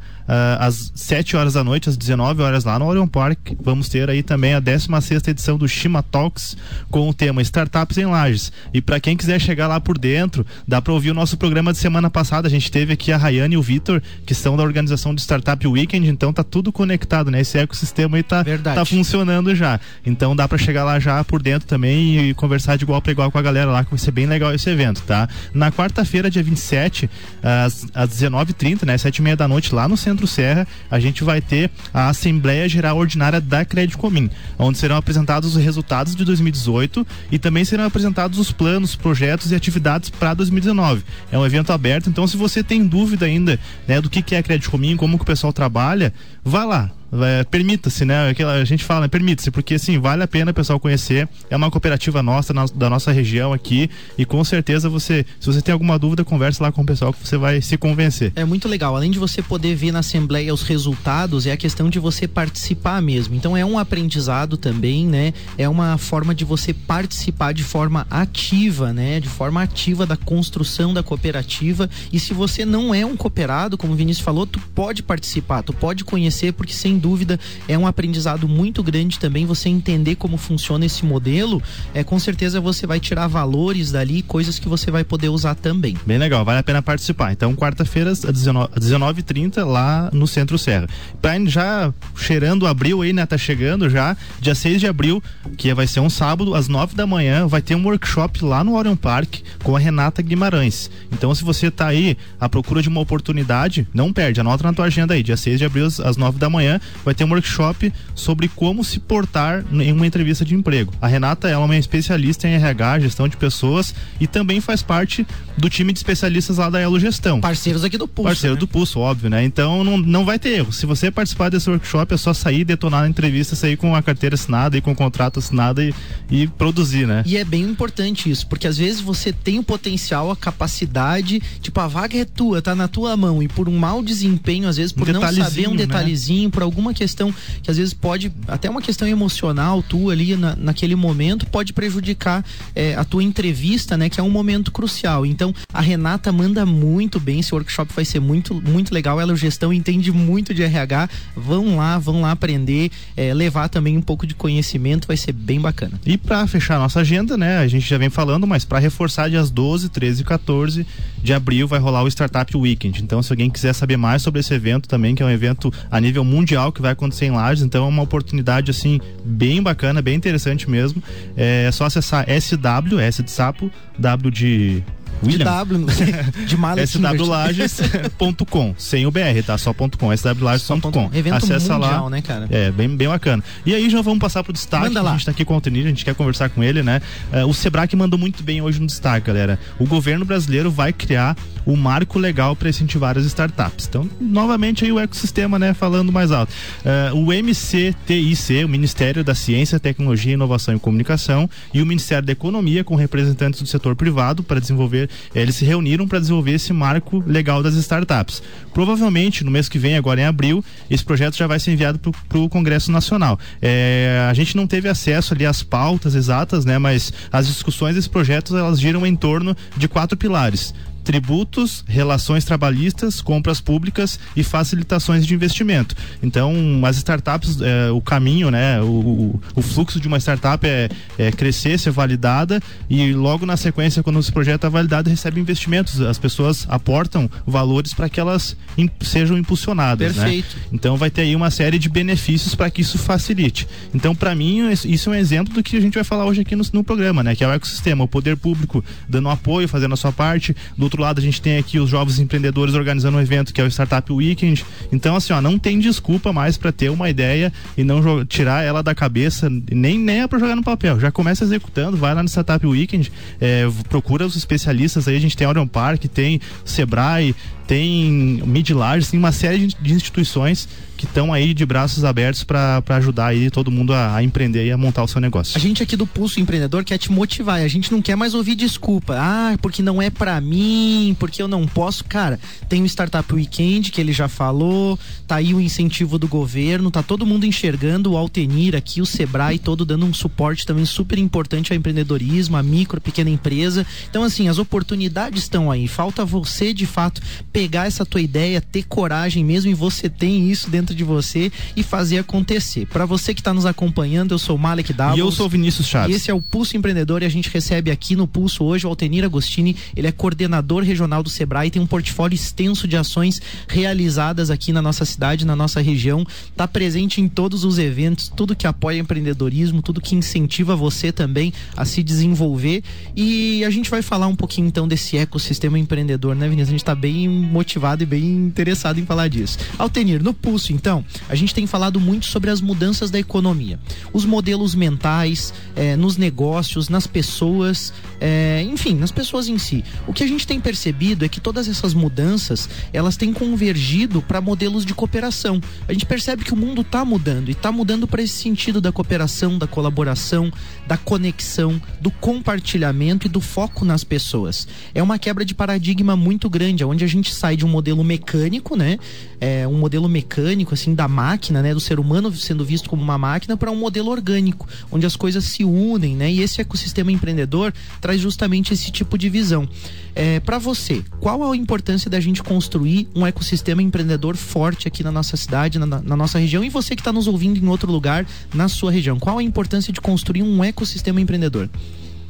às 0.59 0.93
7 0.95 1.37
horas 1.37 1.55
da 1.55 1.65
noite, 1.65 1.89
às 1.89 1.97
19 1.97 2.43
horas 2.43 2.65
lá 2.65 2.79
no 2.79 2.87
Orion 2.87 3.07
Park. 3.07 3.53
Vamos 3.61 3.89
ter 3.89 4.09
aí 4.09 4.23
também 4.23 4.55
a 4.55 4.61
16 4.61 5.29
edição 5.29 5.57
do 5.57 5.69
Shima 5.69 6.03
Talks 6.03 6.57
com 6.91 7.09
o 7.09 7.15
tema 7.15 7.43
Startups 7.43 7.99
em 7.99 8.07
Lages. 8.07 8.53
E 8.73 8.81
para 8.81 9.01
quem 9.01 9.17
quiser 9.17 9.41
chegar 9.41 9.69
lá 9.69 9.81
por 9.81 9.99
dentro, 9.99 10.47
dá 10.67 10.81
para 10.81 10.93
ouvir 10.93 11.11
o 11.11 11.15
nosso 11.15 11.37
programa 11.37 11.73
de 11.73 11.79
semana 11.79 12.11
passada. 12.11 12.49
A 12.49 12.51
gente 12.51 12.71
teve 12.71 12.93
aqui 12.93 13.13
a 13.13 13.17
Rayane 13.17 13.55
e 13.55 13.59
o 13.59 13.63
Vitor, 13.63 14.03
que 14.27 14.35
são 14.35 14.57
da 14.57 14.63
organização 14.63 15.15
do 15.15 15.21
Startup 15.21 15.67
Weekend, 15.67 16.09
então 16.09 16.33
tá 16.33 16.43
tudo 16.43 16.73
conectado, 16.73 17.31
né? 17.31 17.41
Esse 17.41 17.59
ecossistema 17.59 18.17
aí 18.17 18.23
tá, 18.23 18.45
tá 18.63 18.85
funcionando 18.85 19.55
já. 19.55 19.79
Então 20.05 20.35
dá 20.35 20.49
para 20.49 20.59
chegar 20.59 20.85
lá 20.85 20.99
já 20.99 21.23
por 21.25 21.43
dentro 21.43 21.69
também 21.69 22.31
e 22.31 22.35
conversar 22.35 22.77
de 22.77 22.85
igual 22.85 23.01
para 23.01 23.13
igual 23.13 23.31
com 23.31 23.39
a 23.39 23.43
galera 23.43 23.71
lá, 23.71 23.85
que 23.85 23.91
vai 23.91 23.99
ser 23.99 24.11
bem 24.11 24.27
legal 24.27 24.55
esse 24.55 24.69
evento, 24.71 25.03
tá? 25.03 25.29
Na 25.53 25.71
quarta-feira, 25.71 26.31
dia 26.31 26.43
27, 26.43 27.11
às, 27.43 27.87
às 27.95 28.11
19h30, 28.11 28.85
né? 28.85 28.97
7h30 28.97 29.37
da 29.37 29.49
noite, 29.49 29.75
lá 29.75 29.89
no 29.89 29.97
centro 29.97 30.14
Centro 30.15 30.27
Serra, 30.29 30.67
a 30.89 31.01
gente 31.01 31.25
vai 31.25 31.41
ter 31.41 31.71
a 31.93 32.09
Assembleia 32.09 32.69
Geral 32.69 32.97
Ordinária 32.97 33.41
da 33.41 33.65
Crédito 33.65 33.99
Comim, 33.99 34.31
onde 34.57 34.79
serão 34.79 34.97
apresentados 34.97 35.57
os 35.57 35.63
resultados 35.63 36.15
de 36.15 36.25
2018 36.25 37.05
e 37.33 37.39
também 37.39 37.65
serão 37.65 37.85
apresentados 37.85 38.39
os 38.39 38.53
planos, 38.53 38.95
projetos 38.95 39.51
e 39.51 39.55
atividades 39.55 40.11
para 40.11 40.33
2019. 40.35 41.03
É 41.33 41.39
um 41.39 41.45
evento 41.45 41.73
aberto, 41.73 42.09
então 42.09 42.27
se 42.27 42.37
você 42.37 42.63
tem 42.63 42.87
dúvida 42.87 43.27
ainda 43.27 43.59
né, 43.89 44.01
do 44.01 44.09
que, 44.09 44.23
que 44.23 44.37
é 44.37 44.39
a 44.39 44.43
Crédito 44.43 44.71
Comim, 44.71 44.97
como 44.97 45.19
que 45.19 45.25
o 45.25 45.27
pessoal 45.27 45.53
trabalha, 45.53 46.13
vá 46.45 46.65
lá, 46.65 46.91
é, 47.23 47.45
permita-se, 47.45 48.05
né? 48.05 48.31
Aquela, 48.31 48.55
a 48.55 48.65
gente 48.65 48.85
fala, 48.85 49.03
né? 49.03 49.09
permita-se, 49.09 49.51
porque 49.51 49.75
assim, 49.75 49.99
vale 49.99 50.23
a 50.23 50.29
pena 50.29 50.51
o 50.51 50.55
pessoal 50.55 50.81
conhecer. 50.81 51.29
É 51.49 51.57
uma 51.57 51.71
cooperativa 51.71 52.23
nossa, 52.23 52.53
na, 52.53 52.65
da 52.75 52.91
nossa 52.91 53.13
região 53.13 53.53
aqui. 53.53 53.89
E 54.19 54.25
com 54.25 54.43
certeza 54.43 54.89
você, 54.89 55.25
se 55.39 55.47
você 55.47 55.63
tem 55.63 55.73
alguma 55.73 55.99
dúvida, 55.99 56.25
converse 56.25 56.63
lá 56.63 56.73
com 56.73 56.83
o 56.83 56.87
pessoal 56.87 57.13
que 57.13 57.27
você 57.27 57.37
vai 57.37 57.61
se 57.61 57.77
convencer. 57.77 58.33
É 58.35 58.45
muito 58.45 58.69
legal. 58.69 58.97
Além 58.97 59.11
de 59.11 59.19
você 59.19 59.43
poder 59.43 59.75
ver 59.75 59.93
na 59.93 60.01
Assembleia 60.01 60.53
os 60.53 60.63
resultados, 60.63 61.47
é 61.47 61.53
a 61.53 61.57
questão 61.57 61.89
de 61.89 61.99
você 61.99 62.27
participar 62.27 63.01
mesmo. 63.01 63.35
Então 63.35 63.57
é 63.57 63.65
um 63.65 63.79
aprendizado 63.79 64.57
também, 64.57 65.07
né? 65.07 65.33
É 65.57 65.69
uma 65.69 65.97
forma 65.99 66.35
de 66.35 66.45
você 66.45 66.73
participar 66.73 67.53
de 67.53 67.63
forma 67.63 68.07
ativa, 68.11 68.93
né? 68.93 69.21
De 69.21 69.29
forma 69.29 69.63
ativa 69.63 70.05
da 70.05 70.17
construção 70.17 70.93
da 70.93 71.03
cooperativa. 71.03 71.89
E 72.13 72.19
se 72.19 72.35
você 72.35 72.65
não 72.65 72.95
é 72.95 73.07
um 73.07 73.17
cooperado, 73.17 73.79
como 73.79 73.93
o 73.93 73.97
Vinícius 73.97 74.25
falou, 74.25 74.47
tu 74.47 74.61
pode 74.75 75.03
participar, 75.03 75.63
tu 75.63 75.73
pode 75.73 76.05
conhecer, 76.05 76.34
porque 76.53 76.73
sem 76.73 76.99
dúvida 76.99 77.39
é 77.69 77.77
um 77.79 77.87
aprendizado 77.87 78.49
muito 78.49 78.83
grande 78.83 79.19
também 79.19 79.47
você 79.47 79.69
entender 79.69 80.17
como 80.17 80.37
funciona 80.37 80.87
esse 80.87 81.05
modelo. 81.05 81.63
É 81.93 82.03
com 82.03 82.19
certeza 82.19 82.61
você 82.61 82.87
vai 82.87 82.99
tirar 82.99 83.27
valores 83.27 83.93
dali, 83.93 84.23
coisas 84.23 84.59
que 84.59 84.69
você 84.69 84.91
vai 84.91 85.05
poder 85.05 85.29
usar 85.29 85.55
também. 85.55 85.97
Bem 86.07 86.19
legal, 86.19 86.45
vale 86.45 86.59
a 86.59 86.63
pena 86.63 86.83
participar. 86.83 87.33
Então, 87.33 87.55
quarta-feira 87.55 88.11
às 88.11 88.21
19h30 88.21 89.65
lá 89.65 90.11
no 90.13 90.27
Centro 90.27 90.59
Serra. 90.59 90.89
Pra 91.21 91.35
já 91.47 91.93
cheirando 92.17 92.67
abril 92.67 93.03
aí, 93.03 93.13
né? 93.13 93.27
Tá 93.27 93.37
chegando 93.37 93.91
já. 93.91 94.17
Dia 94.41 94.55
6 94.55 94.81
de 94.81 94.87
abril, 94.87 95.23
que 95.57 95.73
vai 95.75 95.87
ser 95.87 96.01
um 96.01 96.09
sábado, 96.09 96.55
às 96.55 96.69
9 96.69 96.95
da 96.95 97.07
manhã, 97.07 97.47
vai 97.47 97.61
ter 97.61 97.75
um 97.75 97.85
workshop 97.85 98.45
lá 98.45 98.63
no 98.63 98.77
Orion 98.77 98.97
Park 98.97 99.41
com 99.63 99.77
a 99.77 99.79
Renata 99.79 100.23
Guimarães. 100.23 100.91
Então, 101.13 101.35
se 101.35 101.43
você 101.43 101.71
tá 101.71 101.89
aí 101.89 102.17
à 102.41 102.49
procura 102.49 102.81
de 102.81 102.89
uma 102.89 103.01
oportunidade, 103.01 103.87
não 103.93 104.13
perde, 104.13 104.41
anota 104.41 104.65
na 104.65 104.73
tua 104.73 104.87
agenda 104.87 105.15
aí, 105.15 105.23
dia 105.23 105.37
6 105.37 105.59
de 105.59 105.65
abril 105.65 105.87
às 105.87 106.17
9 106.17 106.24
da 106.33 106.51
manhã, 106.51 106.81
vai 107.05 107.15
ter 107.15 107.25
um 107.25 107.31
workshop 107.31 107.93
sobre 108.15 108.49
como 108.49 108.85
se 108.85 109.01
portar 109.01 109.65
em 109.73 109.93
uma 109.93 110.07
entrevista 110.07 110.45
de 110.45 110.55
emprego. 110.55 110.93
A 111.01 111.07
Renata 111.07 111.49
é 111.49 111.57
uma 111.57 111.77
especialista 111.77 112.49
em 112.49 112.55
RH, 112.55 113.01
gestão 113.01 113.29
de 113.29 113.37
pessoas 113.37 113.95
e 114.21 114.27
também 114.27 114.61
faz 114.61 114.83
parte 114.83 115.27
do 115.57 115.71
time 115.71 115.93
de 115.93 115.99
especialistas 115.99 116.59
lá 116.59 116.69
da 116.71 116.81
Elo 116.81 116.99
Gestão. 116.99 117.41
Parceiros 117.41 117.85
aqui 117.85 117.97
do 117.97 118.09
Pulso. 118.09 118.29
Parceiro 118.29 118.55
né? 118.55 118.61
do 118.61 118.69
Pulso, 118.69 119.01
óbvio, 119.01 119.31
né? 119.31 119.45
Então 119.45 119.85
não, 119.85 119.99
não 119.99 120.25
vai 120.25 120.39
ter 120.39 120.51
erro. 120.51 120.73
Se 120.73 120.87
você 120.87 121.11
participar 121.11 121.49
desse 121.49 121.69
workshop, 121.71 122.15
é 122.15 122.17
só 122.17 122.35
sair, 122.35 122.65
detonar 122.65 123.03
na 123.03 123.09
entrevista, 123.09 123.57
sair 123.57 123.77
com 123.77 123.95
a 123.95 124.03
carteira 124.03 124.35
assinada 124.35 124.77
e 124.77 124.81
com 124.81 124.93
o 124.93 124.97
contrato 124.97 125.39
assinado 125.39 125.83
e, 125.83 125.95
e 126.31 126.47
produzir, 126.47 127.07
né? 127.07 127.23
E 127.27 127.37
é 127.37 127.45
bem 127.45 127.63
importante 127.63 128.31
isso, 128.31 128.47
porque 128.47 128.67
às 128.67 128.79
vezes 128.79 129.01
você 129.01 129.33
tem 129.33 129.59
o 129.59 129.63
potencial, 129.63 130.31
a 130.31 130.37
capacidade, 130.37 131.41
tipo, 131.61 131.79
a 131.81 131.87
vaga 131.87 132.19
é 132.19 132.25
tua, 132.25 132.61
tá 132.61 132.75
na 132.75 132.89
tua 132.89 133.17
mão, 133.17 133.43
e 133.43 133.49
por 133.49 133.69
um 133.69 133.77
mau 133.77 134.03
desempenho, 134.03 134.69
às 134.69 134.77
vezes, 134.77 134.93
por 134.93 135.09
Um 135.09 135.13
não 135.13 135.21
saber 135.21 135.69
um 135.69 135.77
detalhezinho, 135.77 135.77
né? 135.77 135.87
Detalhezinho, 136.15 136.51
por 136.51 136.63
alguma 136.63 136.95
questão 136.95 137.35
que 137.63 137.71
às 137.71 137.77
vezes 137.77 137.93
pode, 137.93 138.33
até 138.47 138.71
uma 138.71 138.81
questão 138.81 139.07
emocional 139.07 139.83
tua 139.83 140.13
ali 140.13 140.37
na, 140.37 140.57
naquele 140.57 140.95
momento, 140.95 141.47
pode 141.47 141.73
prejudicar 141.73 142.45
é, 142.75 142.95
a 142.95 143.05
tua 143.05 143.23
entrevista, 143.23 143.97
né? 143.97 144.09
Que 144.09 144.21
é 144.21 144.23
um 144.23 144.31
momento 144.31 144.71
crucial. 144.71 145.27
Então, 145.27 145.55
a 145.73 145.81
Renata 145.81 146.33
manda 146.33 146.65
muito 146.65 147.19
bem, 147.19 147.41
esse 147.41 147.55
workshop 147.55 147.93
vai 147.95 148.05
ser 148.05 148.21
muito, 148.21 148.55
muito 148.55 148.95
legal. 148.95 149.21
Ela, 149.21 149.35
gestão, 149.37 149.73
entende 149.73 150.13
muito 150.13 150.55
de 150.55 150.63
RH. 150.63 151.09
Vão 151.37 151.77
lá, 151.77 151.99
vão 151.99 152.21
lá 152.21 152.31
aprender, 152.31 152.91
é, 153.17 153.35
levar 153.35 153.69
também 153.69 153.99
um 153.99 154.03
pouco 154.03 154.27
de 154.27 154.35
conhecimento, 154.35 155.09
vai 155.09 155.17
ser 155.17 155.33
bem 155.33 155.61
bacana. 155.61 156.01
E 156.07 156.17
para 156.17 156.47
fechar 156.47 156.79
nossa 156.79 157.01
agenda, 157.01 157.37
né, 157.37 157.59
a 157.59 157.67
gente 157.67 157.89
já 157.89 157.99
vem 157.99 158.11
falando, 158.11 158.47
mas 158.47 158.65
para 158.65 158.79
reforçar 158.79 159.29
dias 159.29 159.51
12, 159.51 159.89
13 159.89 160.23
e 160.23 160.25
14 160.25 160.87
de 161.23 161.33
abril 161.33 161.67
vai 161.67 161.79
rolar 161.79 162.03
o 162.03 162.09
Startup 162.09 162.57
Weekend. 162.57 163.03
Então, 163.03 163.23
se 163.23 163.33
alguém 163.33 163.51
quiser 163.51 163.73
saber 163.73 163.97
mais 163.97 164.23
sobre 164.23 164.41
esse 164.41 164.53
evento 164.53 164.89
também, 164.89 165.15
que 165.15 165.23
é 165.23 165.27
um 165.27 165.31
evento 165.31 165.73
a 165.91 166.01
nível 166.05 166.25
mundial 166.25 166.71
que 166.71 166.83
vai 166.83 166.93
acontecer 166.93 167.27
em 167.27 167.31
Lages, 167.31 167.65
então 167.65 167.85
é 167.85 167.89
uma 167.89 168.03
oportunidade 168.03 168.71
assim 168.71 169.01
bem 169.25 169.63
bacana, 169.63 170.03
bem 170.03 170.15
interessante 170.15 170.69
mesmo. 170.69 171.03
É 171.37 171.71
só 171.73 171.87
acessar 171.87 172.27
SW, 172.29 173.01
S 173.01 173.23
de 173.23 173.31
sapo, 173.31 173.71
W 173.99 174.31
de 174.31 174.83
William. 175.23 175.39
De 175.39 175.45
W, 175.45 175.87
de 176.47 176.87
swlages.com, 176.87 178.75
sem 178.79 179.07
o 179.07 179.11
BR, 179.11 179.43
tá? 179.47 179.57
Só 179.59 179.73
ponto 179.73 179.99
.com, 179.99 180.11
swlages.com. 180.15 181.11
Evento 181.13 181.35
Acessa 181.37 181.75
mundial, 181.75 182.05
lá. 182.05 182.11
né, 182.11 182.23
cara? 182.23 182.47
É, 182.51 182.71
bem, 182.71 182.89
bem 182.89 183.09
bacana. 183.09 183.43
E 183.65 183.75
aí 183.75 183.89
já 183.89 184.03
vamos 184.03 184.19
passar 184.19 184.43
pro 184.43 184.53
destaque. 184.53 184.85
Manda 184.85 185.03
lá. 185.03 185.11
A 185.11 185.15
gente 185.15 185.27
tá 185.27 185.31
aqui 185.31 185.45
com 185.45 185.53
o 185.53 185.57
Altenir, 185.57 185.85
a 185.85 185.89
gente 185.89 186.05
quer 186.05 186.15
conversar 186.15 186.49
com 186.49 186.63
ele, 186.63 186.83
né? 186.83 187.01
É, 187.33 187.45
o 187.45 187.53
Sebrae 187.55 187.89
mandou 187.97 188.19
muito 188.19 188.43
bem 188.43 188.61
hoje 188.61 188.81
no 188.81 188.87
destaque, 188.87 189.27
galera. 189.27 189.59
O 189.79 189.87
governo 189.87 190.25
brasileiro 190.25 190.71
vai 190.71 190.93
criar 190.93 191.37
o 191.67 191.77
marco 191.77 192.19
legal 192.19 192.55
para 192.55 192.69
incentivar 192.69 193.17
as 193.17 193.25
startups. 193.25 193.87
Então, 193.89 194.09
novamente 194.21 194.85
aí 194.85 194.93
o 194.93 194.99
ecossistema, 194.99 195.59
né, 195.59 195.75
falando 195.75 196.13
mais 196.13 196.31
alto. 196.31 196.53
É, 196.85 197.13
o 197.13 197.27
MCTIC, 197.27 198.65
o 198.65 198.69
Ministério 198.69 199.25
da 199.25 199.35
Ciência, 199.35 199.81
Tecnologia, 199.81 200.35
Inovação 200.35 200.75
e 200.75 200.79
Comunicação, 200.79 201.49
e 201.73 201.81
o 201.81 201.87
Ministério 201.87 202.27
da 202.27 202.33
Economia, 202.33 202.85
com 202.85 202.95
representantes 202.95 203.61
do 203.61 203.67
setor 203.67 203.95
privado, 203.97 204.43
para 204.43 204.61
desenvolver, 204.61 205.04
eles 205.35 205.57
se 205.57 205.65
reuniram 205.65 206.07
para 206.07 206.19
desenvolver 206.19 206.53
esse 206.53 206.73
marco 206.73 207.23
legal 207.27 207.63
das 207.63 207.75
startups. 207.75 208.43
Provavelmente, 208.73 209.45
no 209.45 209.51
mês 209.51 209.69
que 209.69 209.79
vem, 209.79 209.97
agora 209.97 210.21
em 210.21 210.25
abril, 210.25 210.65
esse 210.91 211.05
projeto 211.05 211.37
já 211.37 211.47
vai 211.47 211.59
ser 211.59 211.73
enviado 211.73 211.99
para 211.99 212.39
o 212.39 212.49
Congresso 212.49 212.91
Nacional. 212.91 213.39
É, 213.63 214.27
a 214.29 214.35
gente 214.35 214.57
não 214.57 214.67
teve 214.67 214.89
acesso 214.89 215.35
ali 215.35 215.47
às 215.47 215.63
pautas 215.63 216.15
exatas, 216.15 216.65
né, 216.65 216.79
mas 216.79 217.13
as 217.33 217.47
discussões 217.47 217.95
desse 217.95 218.09
projeto 218.09 218.57
elas 218.57 218.81
giram 218.81 219.07
em 219.07 219.15
torno 219.15 219.57
de 219.77 219.89
quatro 219.89 220.17
pilares 220.17 220.75
tributos, 221.05 221.85
relações 221.87 222.45
trabalhistas, 222.45 223.21
compras 223.21 223.61
públicas 223.61 224.19
e 224.35 224.43
facilitações 224.43 225.27
de 225.27 225.35
investimento. 225.35 225.95
Então, 226.23 226.53
as 226.85 226.97
startups, 226.97 227.59
é, 227.61 227.91
o 227.91 228.01
caminho, 228.01 228.51
né, 228.51 228.81
o, 228.81 228.87
o, 228.87 229.41
o 229.57 229.63
fluxo 229.63 230.01
de 230.01 230.09
uma 230.09 230.19
startup 230.19 230.67
é, 230.67 230.89
é 231.19 231.31
crescer, 231.31 231.79
ser 231.79 231.91
validada 231.91 232.61
e 232.89 233.13
logo 233.13 233.45
na 233.47 233.57
sequência, 233.57 234.03
quando 234.03 234.19
esse 234.19 234.33
projeto 234.33 234.67
é 234.67 234.71
validado, 234.71 235.11
recebe 235.11 235.41
investimentos. 235.41 236.01
As 236.01 236.19
pessoas 236.19 236.67
aportam 236.69 237.31
valores 237.47 237.93
para 237.95 238.09
que 238.09 238.19
elas 238.19 238.57
sejam 239.03 239.37
impulsionadas. 239.39 240.17
né? 240.17 240.23
Perfeito. 240.25 240.57
Então, 240.73 240.97
vai 240.97 241.11
ter 241.11 241.23
aí 241.23 241.37
uma 241.37 241.51
série 241.51 241.79
de 241.79 241.89
benefícios 241.89 242.55
para 242.55 242.71
que 242.71 242.81
isso 242.81 242.99
facilite. 242.99 243.69
Então, 243.95 244.15
para 244.15 244.35
mim, 244.35 244.71
isso- 244.71 244.89
isso 244.89 245.11
é 245.11 245.13
um 245.13 245.17
exemplo 245.17 245.53
do 245.55 245.63
que 245.63 245.77
a 245.77 245.81
gente 245.81 245.95
vai 245.95 246.05
falar 246.05 246.25
hoje 246.25 246.41
aqui 246.41 246.57
no, 246.57 246.65
no 246.73 246.83
programa, 246.83 247.23
né? 247.23 247.35
Que 247.37 247.45
é 247.45 247.47
o 247.49 247.53
ecossistema, 247.53 248.05
o 248.05 248.09
poder 248.09 248.37
público 248.37 248.83
dando 249.09 249.29
apoio, 249.29 249.69
fazendo 249.69 249.93
a 249.93 249.97
sua 249.97 250.11
parte. 250.13 250.57
Do 250.77 250.89
outro 250.95 251.03
lado, 251.03 251.19
a 251.19 251.23
gente 251.23 251.43
tem 251.43 251.59
aqui 251.59 251.79
os 251.79 251.91
jovens 251.91 252.19
empreendedores 252.19 252.75
organizando 252.75 253.19
um 253.19 253.21
evento 253.21 253.53
que 253.53 253.61
é 253.61 253.65
o 253.65 253.67
Startup 253.69 254.11
Weekend. 254.13 254.65
Então, 254.93 255.17
assim, 255.17 255.33
ó, 255.33 255.41
não 255.41 255.59
tem 255.59 255.79
desculpa 255.79 256.33
mais 256.33 256.57
para 256.57 256.73
ter 256.73 256.89
uma 256.89 257.11
ideia 257.11 257.53
e 257.77 257.83
não 257.83 258.25
tirar 258.25 258.65
ela 258.65 258.83
da 258.83 258.95
cabeça, 258.95 259.51
nem, 259.71 259.99
nem 259.99 260.23
é 260.23 260.27
para 260.27 260.39
jogar 260.39 260.57
no 260.57 260.63
papel. 260.63 260.99
Já 261.01 261.11
começa 261.11 261.45
executando, 261.45 261.97
vai 261.97 262.15
lá 262.15 262.23
no 262.23 262.29
Startup 262.29 262.65
Weekend, 262.65 263.13
é, 263.41 263.69
procura 263.89 264.25
os 264.25 264.37
especialistas 264.37 265.09
aí. 265.09 265.17
A 265.17 265.21
gente 265.21 265.37
tem 265.37 265.47
Orion 265.47 265.67
Park, 265.67 266.05
tem 266.05 266.41
Sebrae, 266.65 267.35
tem 267.67 268.43
Midlarge, 268.47 269.11
tem 269.11 269.19
uma 269.19 269.33
série 269.33 269.67
de, 269.67 269.77
de 269.81 269.93
instituições 269.93 270.69
que 270.97 271.05
estão 271.07 271.33
aí 271.33 271.53
de 271.53 271.67
braços 271.67 272.05
abertos 272.05 272.45
para 272.45 272.83
ajudar 272.89 273.27
aí 273.27 273.51
todo 273.51 273.71
mundo 273.71 273.93
a, 273.93 274.17
a 274.17 274.23
empreender 274.23 274.67
e 274.67 274.71
a 274.71 274.77
montar 274.77 275.03
o 275.03 275.09
seu 275.09 275.21
negócio. 275.21 275.57
A 275.57 275.61
gente 275.61 275.83
aqui 275.83 275.97
do 275.97 276.07
Pulso 276.07 276.41
Empreendedor 276.41 276.85
quer 276.85 276.99
te 276.99 277.11
motivar. 277.11 277.61
A 277.61 277.69
gente 277.69 277.91
não 277.93 278.01
quer 278.01 278.17
mais 278.17 278.35
ouvir 278.35 278.55
desculpa. 278.55 279.17
Ah, 279.19 279.57
porque 279.61 279.83
não 279.83 280.01
é 280.01 280.09
pra 280.09 280.41
mim, 280.41 281.17
porque 281.19 281.43
eu 281.43 281.49
não 281.49 281.67
posso. 281.67 282.05
Cara, 282.05 282.39
tem 282.69 282.83
o 282.83 282.87
Startup 282.87 283.35
Weekend 283.35 283.91
que 283.91 284.01
ele 284.01 284.13
já 284.13 284.29
falou, 284.29 284.99
tá 285.27 285.37
aí 285.37 285.53
o 285.53 285.61
incentivo 285.61 286.19
do 286.19 286.29
governo, 286.29 286.91
tá 286.91 287.03
todo 287.03 287.27
mundo 287.27 287.45
enxergando 287.45 288.13
o 288.13 288.17
Altenir 288.17 288.75
aqui, 288.75 289.01
o 289.01 289.07
Sebrae 289.07 289.59
todo 289.59 289.85
dando 289.85 290.07
um 290.07 290.15
suporte 290.15 290.65
também 290.65 290.85
super 290.85 291.19
importante 291.19 291.73
ao 291.73 291.77
empreendedorismo, 291.77 292.57
à 292.57 292.63
micro, 292.63 293.01
pequena 293.01 293.31
empresa. 293.31 293.87
Então, 294.09 294.23
assim, 294.23 294.49
as 294.49 294.59
oportunidades 294.59 295.43
estão 295.43 295.71
aí. 295.71 295.89
Falta 295.89 296.25
você, 296.25 296.73
de 296.73 296.87
fato, 296.87 297.21
pegar 297.55 297.87
essa 297.87 298.05
tua 298.05 298.21
ideia, 298.21 298.61
ter 298.61 298.83
coragem 298.83 299.45
mesmo, 299.45 299.71
e 299.71 299.75
você 299.75 300.09
tem 300.09 300.51
isso 300.51 300.69
dentro 300.69 300.93
de 300.93 301.05
você 301.05 301.53
e 301.77 301.85
fazer 301.85 302.19
acontecer. 302.19 302.85
Pra 302.87 303.07
você 303.07 303.33
que 303.33 303.41
tá 303.41 303.55
nos 303.55 303.65
acompanhando, 303.65 304.33
eu 304.35 304.41
sou 304.41 304.57
o 304.57 304.59
Malek 304.59 304.93
Davos. 304.93 305.17
E 305.17 305.21
eu 305.21 305.31
sou 305.31 305.47
o 305.47 305.49
Vinícius 305.49 305.87
E 305.87 305.91
Chaves. 305.91 306.17
esse 306.17 306.29
é 306.29 306.35
o 306.35 306.43
Pulso 306.43 306.77
Empreendedor 306.77 307.23
e 307.23 307.27
a 307.27 307.29
gente 307.29 307.49
recebe 307.49 307.93
aqui 307.93 308.17
no 308.17 308.27
Pulso 308.27 308.65
hoje 308.65 308.85
o 308.85 308.91
Altenir 308.91 309.23
Agostini. 309.23 309.77
Ele 309.95 310.09
é 310.09 310.11
coordenador 310.11 310.83
regional 310.83 311.23
do 311.23 311.31
Sebrae, 311.31 311.71
tem 311.71 311.81
um 311.81 311.87
portfólio 311.87 312.35
extenso 312.35 312.89
de 312.89 312.97
ações 312.97 313.41
realizadas 313.69 314.51
aqui 314.51 314.73
na 314.73 314.83
nossa 314.83 315.05
cidade, 315.05 315.47
na 315.47 315.55
nossa 315.55 315.81
região. 315.81 316.27
Está 316.51 316.67
presente 316.67 317.21
em 317.21 317.29
todos 317.29 317.63
os 317.63 317.79
eventos, 317.79 318.29
tudo 318.35 318.57
que 318.57 318.67
apoia 318.67 318.99
empreendedorismo, 318.99 319.81
tudo 319.81 320.01
que 320.01 320.17
incentiva 320.17 320.75
você 320.75 321.13
também 321.13 321.53
a 321.77 321.85
se 321.85 322.03
desenvolver. 322.03 322.83
E 323.15 323.65
a 323.65 323.71
gente 323.71 323.89
vai 323.89 324.03
falar 324.03 324.27
um 324.27 324.35
pouquinho 324.35 324.67
então 324.67 324.89
desse 324.89 325.17
ecossistema 325.17 325.79
empreendedor, 325.79 326.35
né, 326.35 326.49
Vinícius? 326.49 326.71
A 326.71 326.73
gente 326.73 326.83
está 326.83 326.97
bem 326.97 327.44
motivado 327.45 328.03
e 328.03 328.07
bem 328.07 328.25
interessado 328.25 328.99
em 328.99 329.07
falar 329.07 329.29
disso. 329.29 329.59
Altenir, 329.79 330.23
no 330.23 330.35
Pulso, 330.35 330.73
então, 330.73 331.05
a 331.29 331.35
gente 331.35 331.55
tem 331.55 331.67
falado 331.67 332.01
muito 332.01 332.27
sobre 332.27 332.51
as 332.51 332.61
mudanças 332.61 333.11
da 333.11 333.19
economia. 333.19 333.79
Os 334.13 334.25
modelos 334.25 334.75
mentais, 334.75 335.53
é, 335.77 335.97
nos 335.97 336.17
negócios, 336.17 336.89
nas 336.89 337.07
pessoas, 337.07 337.93
é, 338.21 338.63
enfim, 338.63 338.95
nas 338.95 339.13
pessoas 339.13 339.49
em 339.49 339.59
si. 339.59 339.85
O 340.07 340.13
que 340.13 340.25
a 340.25 340.27
gente 340.27 340.47
tem 340.47 340.61
percebido 340.61 341.25
é 341.25 341.29
que 341.29 341.41
todas 341.41 341.69
essas 341.69 341.95
mudanças, 341.95 342.69
elas 342.93 343.17
têm 343.17 343.33
convergido 343.33 344.23
para 344.23 344.41
modelos 344.41 344.85
de 344.85 344.95
cooperação. 344.95 345.61
A 345.89 345.93
gente 345.93 346.07
percebe 346.07 346.45
que 346.45 346.55
o 346.55 346.57
mundo 346.57 346.81
está 346.81 347.05
mudando 347.05 347.49
e 347.49 347.53
está 347.53 347.71
mudando 347.71 348.07
para 348.07 348.23
esse 348.23 348.35
sentido 348.35 348.81
da 348.81 348.93
cooperação, 348.93 349.59
da 349.59 349.67
colaboração, 349.67 350.53
da 350.87 350.97
conexão, 350.97 351.81
do 352.01 352.11
compartilhamento 352.11 353.27
e 353.27 353.31
do 353.31 353.41
foco 353.41 353.85
nas 353.85 354.05
pessoas. 354.05 354.67
É 354.95 355.03
uma 355.03 355.19
quebra 355.19 355.45
de 355.45 355.55
paradigma 355.55 356.17
muito 356.17 356.49
grande, 356.49 356.85
onde 356.85 357.05
a 357.05 357.09
gente 357.09 357.34
sai 357.35 357.57
de 357.57 357.65
um 357.65 357.69
modelo 357.69 358.03
mecânico, 358.03 358.77
né? 358.77 358.99
É, 359.41 359.67
um 359.69 359.79
modelo 359.79 360.09
mecânico, 360.09 360.73
assim, 360.73 360.95
da 360.95 361.07
máquina, 361.07 361.61
né? 361.63 361.75
Do 361.75 361.81
ser 361.81 361.99
humano 361.99 362.35
sendo 362.35 362.65
visto 362.65 362.89
como 362.89 363.03
uma 363.03 363.19
máquina, 363.19 363.57
para 363.57 363.71
um 363.71 363.77
modelo 363.77 364.11
orgânico, 364.11 364.67
onde 364.91 365.05
as 365.05 365.17
coisas 365.17 365.45
se 365.45 365.65
unem, 365.65 366.17
né? 366.17 366.31
E 366.31 366.41
esse 366.41 366.61
ecossistema 366.61 367.13
empreendedor 367.13 367.73
traz 368.01 368.21
justamente 368.21 368.73
esse 368.73 368.91
tipo 368.91 369.19
de 369.19 369.29
visão. 369.29 369.69
É, 370.15 370.39
para 370.41 370.59
você, 370.59 371.03
qual 371.21 371.51
a 371.51 371.57
importância 371.57 372.09
da 372.09 372.21
gente 372.21 372.43
construir 372.43 373.09
um 373.15 373.27
ecossistema 373.27 373.83
empreendedor 373.83 374.37
forte 374.37 374.87
aqui 374.87 375.03
na 375.03 375.11
nossa 375.11 375.37
cidade, 375.37 375.79
na, 375.79 375.87
na 375.87 376.17
nossa 376.17 376.39
região? 376.39 376.63
E 376.63 376.69
você 376.69 376.95
que 376.95 377.01
está 377.01 377.13
nos 377.13 377.27
ouvindo 377.27 377.59
em 377.59 377.69
outro 377.69 377.91
lugar, 377.91 378.25
na 378.55 378.69
sua 378.69 378.93
região, 378.93 379.19
qual 379.19 379.39
a 379.39 379.43
importância 379.43 379.93
de 379.93 380.01
construir 380.01 380.43
um 380.43 380.63
ecossistema 380.63 381.21
empreendedor? 381.21 381.69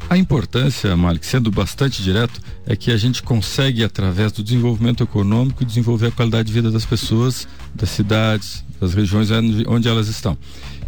A 0.09 0.19
importância, 0.19 0.97
Malik, 0.97 1.27
sendo 1.27 1.51
bastante 1.51 2.03
direto, 2.03 2.41
é 2.67 2.77
que 2.77 2.93
a 2.93 2.97
gente 2.97 3.23
consegue, 3.23 3.83
através 3.83 4.31
do 4.33 4.43
desenvolvimento 4.43 5.03
econômico, 5.03 5.65
desenvolver 5.65 6.09
a 6.09 6.11
qualidade 6.11 6.49
de 6.49 6.53
vida 6.53 6.71
das 6.71 6.85
pessoas, 6.85 7.49
das 7.75 7.91
cidades, 7.91 8.65
das 8.81 8.95
regiões 8.95 9.29
onde 9.67 9.89
elas 9.89 10.09
estão. 10.09 10.37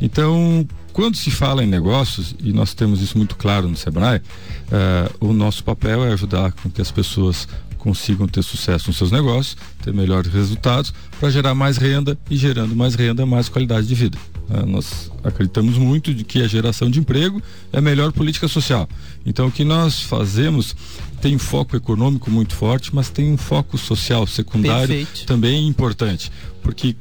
Então, 0.01 0.67
quando 0.93 1.17
se 1.17 1.31
fala 1.31 1.65
em 1.65 1.67
negócios, 1.67 2.35
e 2.43 2.53
nós 2.53 2.75
temos 2.75 3.01
isso 3.01 3.17
muito 3.17 3.37
claro 3.37 3.69
no 3.69 3.77
Sebrae, 3.77 4.19
uh, 4.19 5.27
o 5.27 5.33
nosso 5.33 5.65
papel 5.65 6.05
é 6.05 6.13
ajudar 6.13 6.53
com 6.53 6.71
que 6.71 6.81
as 6.81 6.91
pessoas 6.91 7.49
consigam 7.79 8.27
ter 8.27 8.43
sucesso 8.43 8.89
nos 8.89 8.97
seus 8.97 9.11
negócios, 9.11 9.57
ter 9.83 9.93
melhores 9.93 10.33
resultados, 10.33 10.93
para 11.19 11.31
gerar 11.31 11.55
mais 11.55 11.77
renda 11.77 12.19
e 12.31 12.37
gerando 12.37 12.75
mais 12.77 12.95
renda, 12.95 13.25
mais 13.25 13.49
qualidade 13.49 13.87
de 13.87 13.95
vida. 13.95 14.19
Uh, 14.49 14.65
nós 14.65 15.11
acreditamos 15.25 15.77
muito 15.77 16.15
de 16.15 16.23
que 16.23 16.41
a 16.41 16.47
geração 16.47 16.89
de 16.89 17.01
emprego 17.01 17.43
é 17.73 17.79
a 17.79 17.81
melhor 17.81 18.13
política 18.13 18.47
social. 18.47 18.89
Então, 19.25 19.49
o 19.49 19.53
que 19.53 19.65
nós 19.65 20.01
fazemos 20.03 20.77
tem 21.21 21.35
um 21.35 21.39
foco 21.39 21.77
econômico 21.77 22.31
muito 22.31 22.55
forte, 22.55 22.95
mas 22.95 23.11
tem 23.11 23.33
um 23.33 23.37
foco 23.37 23.77
social 23.77 24.27
secundário 24.27 24.89
Perfeito. 24.89 25.27
também 25.27 25.67
importante, 25.67 26.31
porque 26.63 26.95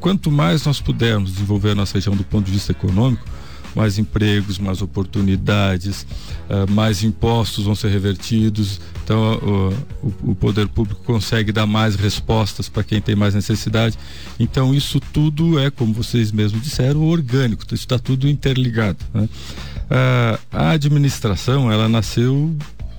quanto 0.00 0.30
mais 0.30 0.64
nós 0.64 0.80
pudermos 0.80 1.32
desenvolver 1.32 1.70
a 1.70 1.74
nossa 1.74 1.94
região 1.94 2.16
do 2.16 2.24
ponto 2.24 2.44
de 2.46 2.52
vista 2.52 2.72
econômico, 2.72 3.24
mais 3.74 3.98
empregos, 3.98 4.58
mais 4.58 4.80
oportunidades, 4.80 6.06
uh, 6.48 6.70
mais 6.70 7.02
impostos 7.02 7.64
vão 7.64 7.74
ser 7.74 7.88
revertidos. 7.88 8.80
Então, 9.02 9.34
uh, 9.36 9.74
o, 10.02 10.30
o, 10.30 10.34
poder 10.34 10.68
público 10.68 11.02
consegue 11.04 11.52
dar 11.52 11.66
mais 11.66 11.94
respostas 11.94 12.68
para 12.68 12.82
quem 12.82 13.00
tem 13.00 13.14
mais 13.14 13.34
necessidade. 13.34 13.98
Então, 14.38 14.74
isso 14.74 15.00
tudo 15.00 15.58
é, 15.58 15.70
como 15.70 15.92
vocês 15.92 16.32
mesmos 16.32 16.62
disseram, 16.62 17.02
orgânico. 17.02 17.64
Isso 17.64 17.74
está 17.74 17.98
tudo 17.98 18.28
interligado. 18.28 18.98
Né? 19.12 19.24
Uh, 19.24 20.38
a 20.52 20.70
administração, 20.70 21.70
ela 21.70 21.88
nasceu 21.88 22.56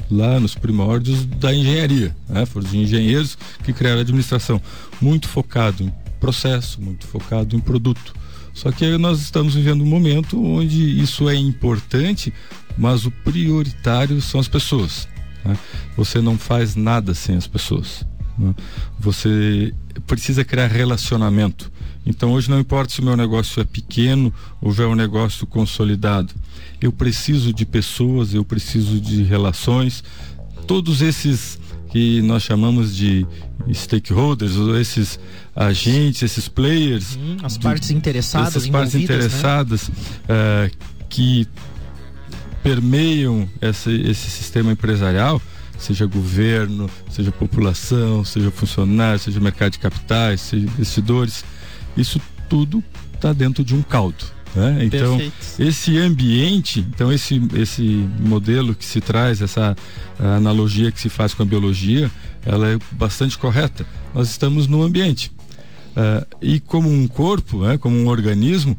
lá 0.10 0.40
nos 0.40 0.56
primórdios 0.56 1.26
da 1.26 1.54
engenharia, 1.54 2.16
né? 2.30 2.46
Foram 2.46 2.68
os 2.68 2.74
engenheiros 2.74 3.38
que 3.64 3.74
criaram 3.74 4.00
a 4.00 4.02
administração, 4.02 4.62
muito 5.02 5.28
focado 5.28 5.84
em 5.84 5.92
processo, 6.20 6.82
muito 6.82 7.08
focado 7.08 7.56
em 7.56 7.60
produto. 7.60 8.14
Só 8.56 8.72
que 8.72 8.98
nós 8.98 9.20
estamos 9.20 9.54
vivendo 9.54 9.84
um 9.84 9.86
momento 9.86 10.42
onde 10.42 11.00
isso 11.00 11.30
é 11.30 11.36
importante, 11.36 12.34
mas 12.78 13.06
o 13.06 13.12
prioritário 13.12 14.22
são 14.22 14.40
as 14.40 14.48
pessoas. 14.48 15.10
Né? 15.44 15.58
Você 15.98 16.22
não 16.22 16.38
faz 16.38 16.74
nada 16.74 17.14
sem 17.14 17.36
as 17.36 17.46
pessoas. 17.46 18.08
Né? 18.40 18.56
Você 18.98 19.74
precisa 20.08 20.46
criar 20.46 20.68
relacionamento. 20.68 21.70
Então 22.06 22.32
hoje 22.32 22.50
não 22.50 22.60
importa 22.60 22.94
se 22.94 23.02
o 23.02 23.04
meu 23.04 23.18
negócio 23.18 23.62
é 23.62 23.66
pequeno 23.66 24.34
ou 24.62 24.72
já 24.72 24.86
é 24.86 24.88
um 24.88 24.96
negócio 24.96 25.46
consolidado. 25.46 26.34
Eu 26.80 26.94
preciso 26.94 27.52
de 27.52 27.66
pessoas, 27.66 28.34
eu 28.34 28.46
preciso 28.46 29.02
de 29.02 29.22
relações. 29.24 30.02
Todos 30.66 31.02
esses 31.02 31.60
que 31.96 32.22
nós 32.22 32.44
chamamos 32.44 32.94
de 32.94 33.26
stakeholders, 33.72 34.58
ou 34.58 34.78
esses 34.78 35.18
agentes, 35.56 36.24
esses 36.24 36.50
players. 36.50 37.16
Hum, 37.16 37.38
as 37.42 37.58
partes 37.58 37.90
interessadas. 37.90 38.50
Essas 38.50 38.68
partes 38.68 38.96
né? 38.96 39.02
interessadas 39.02 39.88
né? 39.88 39.96
uh, 40.68 41.06
que 41.08 41.48
permeiam 42.62 43.48
esse, 43.62 43.92
esse 44.02 44.30
sistema 44.30 44.74
empresarial, 44.74 45.42
seja 45.78 46.06
governo, 46.06 46.90
seja 47.10 47.32
população, 47.32 48.26
seja 48.26 48.52
funcionário, 48.52 49.18
seja 49.18 49.40
mercado 49.40 49.72
de 49.72 49.80
capitais, 49.80 50.42
seja 50.42 50.66
investidores, 50.66 51.46
isso 51.96 52.20
tudo 52.50 52.84
está 53.14 53.32
dentro 53.32 53.64
de 53.64 53.74
um 53.74 53.82
caldo. 53.82 54.35
Né? 54.56 54.86
Então, 54.86 55.18
Perfeito. 55.18 55.62
esse 55.62 55.98
ambiente, 55.98 56.80
então 56.80 57.12
esse, 57.12 57.42
esse 57.56 58.08
modelo 58.20 58.74
que 58.74 58.86
se 58.86 59.02
traz, 59.02 59.42
essa 59.42 59.76
analogia 60.18 60.92
que 60.92 61.00
se 61.00 61.10
faz 61.10 61.34
com 61.34 61.44
a 61.44 61.46
biologia, 61.46 62.10
ela 62.46 62.70
é 62.70 62.80
bastante 62.92 63.38
correta. 63.38 63.86
Nós 64.14 64.30
estamos 64.30 64.68
no 64.68 64.82
ambiente. 64.82 65.32
Uh, 65.92 66.26
e 66.42 66.60
como 66.60 66.90
um 66.90 67.08
corpo, 67.08 67.66
né, 67.66 67.78
como 67.78 67.98
um 67.98 68.08
organismo, 68.08 68.78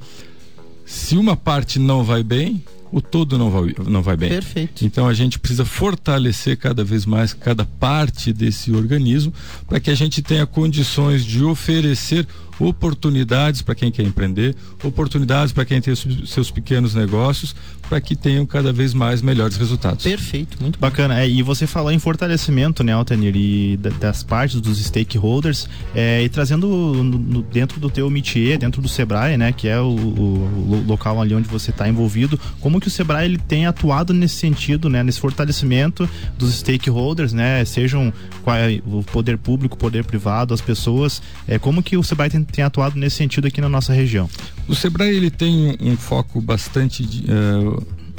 se 0.85 1.17
uma 1.17 1.37
parte 1.37 1.79
não 1.79 2.05
vai 2.05 2.23
bem, 2.23 2.63
o 2.93 3.01
todo 3.01 3.37
não 3.37 3.51
vai, 3.51 3.75
não 3.87 4.03
vai 4.03 4.17
bem. 4.17 4.29
Perfeito. 4.29 4.85
Então 4.85 5.09
a 5.09 5.13
gente 5.13 5.39
precisa 5.39 5.65
fortalecer 5.65 6.57
cada 6.57 6.85
vez 6.85 7.05
mais 7.05 7.33
cada 7.33 7.65
parte 7.65 8.33
desse 8.33 8.71
organismo 8.71 9.33
para 9.67 9.81
que 9.81 9.91
a 9.91 9.95
gente 9.95 10.23
tenha 10.23 10.47
condições 10.47 11.25
de 11.25 11.43
oferecer 11.43 12.27
oportunidades 12.59 13.63
para 13.63 13.75
quem 13.75 13.91
quer 13.91 14.03
empreender, 14.03 14.57
oportunidades 14.83 15.53
para 15.53 15.65
quem 15.65 15.81
tem 15.81 15.95
seus 15.95 16.51
pequenos 16.51 16.95
negócios, 16.95 17.55
para 17.89 18.01
que 18.01 18.17
tenham 18.17 18.45
cada 18.45 18.73
vez 18.73 18.93
mais 18.93 19.23
melhores 19.23 19.57
resultados. 19.57 20.03
Perfeito, 20.03 20.59
muito 20.61 20.79
bacana. 20.79 21.21
É, 21.21 21.29
e 21.29 21.43
você 21.43 21.67
falou 21.67 21.93
em 21.93 21.99
fortalecimento, 21.99 22.83
né, 22.83 22.93
Altenir, 22.93 23.35
e 23.37 23.77
das 23.77 24.23
partes 24.23 24.61
dos 24.61 24.79
stakeholders, 24.85 25.69
é, 25.95 26.23
e 26.23 26.29
trazendo 26.29 26.67
no, 26.67 27.05
no, 27.05 27.43
dentro 27.43 27.79
do 27.79 27.91
teu 27.91 28.09
métier, 28.11 28.59
dentro 28.59 28.83
do 28.83 28.89
Sebrae, 28.89 29.37
né, 29.37 29.53
que 29.53 29.69
é 29.69 29.81
o, 29.81 29.85
o, 29.85 30.73
o 30.73 30.85
local 30.87 31.21
ali 31.21 31.35
onde 31.35 31.49
você 31.49 31.71
está 31.71 31.89
envolvido, 31.89 32.39
como 32.61 32.81
que 32.81 32.89
o 32.89 32.91
Sebrae 32.91 33.27
ele 33.27 33.39
tem 33.39 33.67
atuado 33.67 34.13
nesse 34.13 34.37
sentido, 34.37 34.89
né, 34.89 35.03
nesse 35.03 35.21
fortalecimento 35.21 36.09
dos 36.39 36.55
stakeholders, 36.55 37.33
né, 37.33 37.65
sejam 37.65 38.13
é 38.47 38.81
o 38.87 39.03
poder 39.03 39.37
público, 39.37 39.75
o 39.75 39.79
poder 39.79 40.05
privado, 40.05 40.55
as 40.55 40.61
pessoas, 40.61 41.21
é, 41.47 41.59
como 41.59 41.83
que 41.83 41.97
o 41.97 42.03
Sebrae 42.03 42.31
tem 42.31 42.43
tem 42.57 42.65
atuado 42.65 42.99
nesse 42.99 43.17
sentido 43.17 43.47
aqui 43.47 43.61
na 43.61 43.69
nossa 43.69 43.93
região? 43.93 44.29
O 44.67 44.75
Sebrae 44.75 45.15
ele 45.15 45.31
tem 45.31 45.77
um 45.81 45.97
foco 45.97 46.41
bastante 46.41 47.03
uh, 47.03 47.76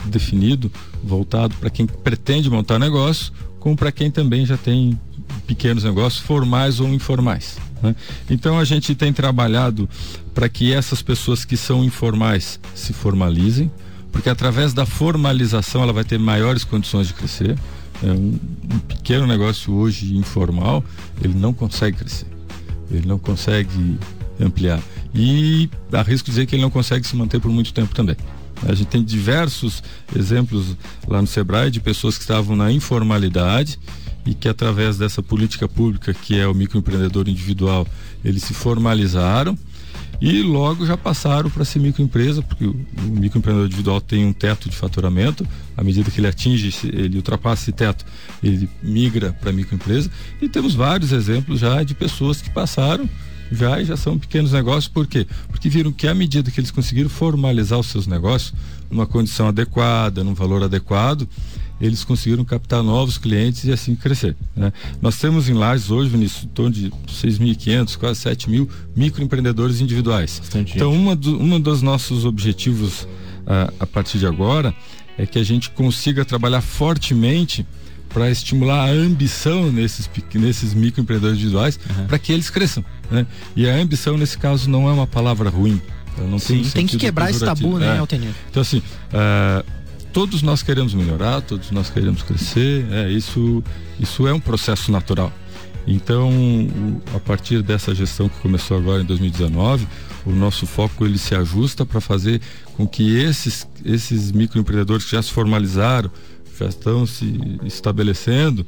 definido, 0.08 0.72
voltado 1.04 1.56
para 1.56 1.70
quem 1.70 1.86
pretende 1.86 2.50
montar 2.50 2.80
negócio, 2.80 3.32
como 3.60 3.76
para 3.76 3.92
quem 3.92 4.10
também 4.10 4.46
já 4.46 4.58
tem 4.58 5.00
pequenos 5.46 5.84
negócios, 5.84 6.22
formais 6.22 6.80
ou 6.80 6.88
informais. 6.90 7.58
Né? 7.82 7.96
Então 8.30 8.58
a 8.60 8.64
gente 8.64 8.96
tem 8.96 9.12
trabalhado 9.14 9.90
para 10.34 10.48
que 10.50 10.74
essas 10.74 11.02
pessoas 11.02 11.46
que 11.46 11.58
são 11.58 11.84
informais 11.84 12.60
se 12.74 12.94
formalizem, 12.94 13.72
porque 14.12 14.30
através 14.30 14.74
da 14.74 14.86
formalização 14.86 15.84
ela 15.84 15.94
vai 15.94 16.04
ter 16.04 16.18
maiores 16.18 16.64
condições 16.64 17.08
de 17.08 17.14
crescer. 17.14 17.58
É 18.04 18.12
um, 18.12 18.40
um 18.72 18.80
pequeno 18.80 19.26
negócio 19.26 19.74
hoje 19.74 20.16
informal, 20.16 20.84
ele 21.22 21.34
não 21.34 21.54
consegue 21.54 21.98
crescer. 21.98 22.28
Ele 22.92 23.06
não 23.06 23.20
consegue 23.20 23.98
ampliar. 24.40 24.82
E 25.14 25.70
arrisco 25.92 26.30
dizer 26.30 26.46
que 26.46 26.56
ele 26.56 26.62
não 26.62 26.70
consegue 26.70 27.06
se 27.06 27.16
manter 27.16 27.40
por 27.40 27.52
muito 27.52 27.74
tempo 27.74 27.94
também. 27.94 28.16
A 28.66 28.74
gente 28.74 28.88
tem 28.88 29.04
diversos 29.04 29.84
exemplos 30.16 30.76
lá 31.08 31.22
no 31.22 31.28
Sebrae 31.28 31.70
de 31.70 31.80
pessoas 31.80 32.16
que 32.16 32.24
estavam 32.24 32.56
na 32.56 32.72
informalidade 32.72 33.80
e 34.26 34.34
que 34.34 34.50
através 34.50 34.98
dessa 34.98 35.22
política 35.22 35.68
pública 35.68 36.14
que 36.14 36.38
é 36.38 36.48
o 36.48 36.54
microempreendedor 36.54 37.30
individual, 37.30 37.88
eles 38.24 38.44
se 38.44 38.54
formalizaram 38.54 39.58
e 40.20 40.42
logo 40.42 40.86
já 40.86 40.98
passaram 40.98 41.50
para 41.50 41.64
ser 41.64 41.80
microempresa, 41.80 42.42
porque 42.42 42.66
o, 42.66 42.76
microempreendedor 43.04 43.68
individual 43.68 44.02
tem 44.02 44.26
um 44.26 44.34
teto 44.34 44.68
de 44.68 44.76
faturamento, 44.76 45.48
à 45.76 45.84
medida 45.84 46.10
que 46.10 46.20
ele 46.20 46.28
atinge, 46.28 46.74
ele 46.86 47.18
ultrapassa 47.18 47.64
esse 47.64 47.72
teto, 47.72 48.04
ele 48.42 48.68
migra 48.82 49.32
para 49.40 49.52
microempresa. 49.52 50.10
E 50.42 50.50
temos 50.50 50.74
vários 50.74 51.12
exemplos 51.12 51.60
já 51.60 51.84
de 51.84 51.94
pessoas 51.94 52.42
que 52.42 52.50
passaram 52.50 53.08
já 53.52 53.84
já 53.84 53.98
são 53.98 54.18
pequenos 54.18 54.52
negócios, 54.52 54.88
por 54.88 55.08
quê? 55.08 55.26
Porque 55.50 55.70
viram 55.70 55.92
que 55.92 56.08
à 56.08 56.14
medida 56.14 56.52
que 56.52 56.60
eles 56.60 56.72
conseguiram 56.72 57.10
formalizar 57.10 57.80
os 57.80 57.88
seus 57.88 58.08
negócios 58.08 58.54
numa 58.90 59.06
condição 59.06 59.48
adequada, 59.48 60.24
num 60.24 60.34
valor 60.34 60.64
adequado, 60.64 61.28
eles 61.80 62.04
conseguiram 62.04 62.44
captar 62.44 62.82
novos 62.82 63.18
clientes 63.18 63.64
e 63.66 63.72
assim 63.72 63.96
crescer. 63.96 64.36
Né? 64.56 64.74
Nós 65.02 65.18
temos 65.18 65.48
em 65.48 65.54
Lages 65.54 65.92
hoje, 65.92 66.10
Vinícius, 66.10 66.46
em 66.46 66.48
torno 66.48 66.72
de 66.72 66.92
6.500, 67.08 67.98
quase 67.98 68.20
7 68.22 68.50
mil 68.50 68.70
microempreendedores 68.96 69.80
individuais. 69.80 70.40
Bastante 70.40 70.76
então, 70.76 70.92
uma, 70.92 71.16
do, 71.16 71.38
uma 71.38 71.60
dos 71.60 71.82
nossos 71.82 72.26
objetivos 72.26 73.04
uh, 73.04 73.74
a 73.80 73.86
partir 73.86 74.18
de 74.18 74.26
agora 74.26 74.74
é 75.18 75.26
que 75.26 75.38
a 75.38 75.44
gente 75.44 75.70
consiga 75.72 76.26
trabalhar 76.26 76.62
fortemente 76.62 77.66
para 78.10 78.30
estimular 78.30 78.88
a 78.88 78.92
ambição 78.92 79.72
nesses, 79.72 80.10
nesses 80.34 80.74
microempreendedores 80.74 81.38
individuais 81.38 81.80
uhum. 81.90 82.08
para 82.08 82.20
que 82.20 82.32
eles 82.32 82.50
cresçam. 82.50 82.84
Né? 83.12 83.26
E 83.56 83.70
a 83.70 83.76
ambição, 83.76 84.18
nesse 84.18 84.38
caso, 84.38 84.70
não 84.70 84.88
é 84.90 84.92
uma 84.92 85.08
palavra 85.08 85.50
ruim. 85.50 85.82
Não 86.18 86.40
Sim, 86.40 86.64
tem, 86.64 86.72
tem 86.72 86.88
que 86.88 86.98
quebrar 86.98 87.30
esse 87.30 87.44
tabu, 87.44 87.78
né, 87.78 87.96
é. 87.96 88.00
Altenir? 88.00 88.32
Então, 88.50 88.62
assim, 88.62 88.80
uh, 88.80 89.64
todos 90.12 90.42
nós 90.42 90.64
queremos 90.64 90.94
melhorar, 90.94 91.42
todos 91.42 91.70
nós 91.70 91.90
queremos 91.90 92.24
crescer, 92.24 92.86
é, 92.92 93.12
isso, 93.12 93.64
isso 94.00 94.28
é 94.28 94.34
um 94.34 94.40
processo 94.40 94.92
natural. 94.92 95.32
Então, 95.86 96.30
o, 96.30 97.02
a 97.16 97.20
partir 97.20 97.62
dessa 97.62 97.94
gestão 97.96 98.28
que 98.28 98.38
começou 98.40 98.78
agora 98.78 99.02
em 99.02 99.06
2019, 99.06 99.88
o 100.26 100.32
nosso 100.32 100.66
foco 100.66 101.06
ele 101.06 101.18
se 101.18 101.34
ajusta 101.34 101.86
para 101.86 102.02
fazer 102.02 102.42
com 102.76 102.86
que 102.86 103.18
esses, 103.18 103.68
esses 103.86 104.32
microempreendedores 104.32 105.06
que 105.06 105.12
já 105.12 105.22
se 105.22 105.32
formalizaram, 105.32 106.12
já 106.60 106.66
estão 106.66 107.06
se 107.06 107.40
estabelecendo, 107.64 108.66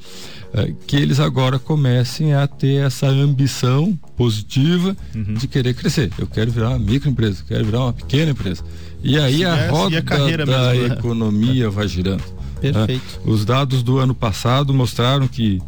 é, 0.54 0.74
que 0.88 0.96
eles 0.96 1.20
agora 1.20 1.60
comecem 1.60 2.34
a 2.34 2.48
ter 2.48 2.86
essa 2.86 3.08
ambição 3.08 3.98
positiva 4.16 4.96
uhum. 5.16 5.34
de 5.34 5.48
querer 5.48 5.74
crescer. 5.74 6.12
Eu 6.18 6.28
quero 6.28 6.52
virar 6.52 6.70
uma 6.70 6.80
microempresa, 6.80 7.44
quero 7.48 7.66
virar 7.66 7.82
uma 7.82 7.94
pequena 7.94 8.32
empresa. 8.32 8.64
E 9.02 9.18
aí 9.18 9.46
a 9.46 9.56
é, 9.56 9.70
roda 9.70 9.98
a 9.98 10.02
da 10.02 10.74
mesmo, 10.74 10.88
né? 10.88 10.96
economia 10.96 11.70
vai 11.70 11.88
girando. 11.88 12.24
Né? 12.62 12.72
Perfeito. 12.72 13.22
Os 13.26 13.46
dados 13.46 13.82
do 13.82 13.98
ano 14.00 14.14
passado 14.14 14.74
mostraram 14.74 15.28
que 15.28 15.62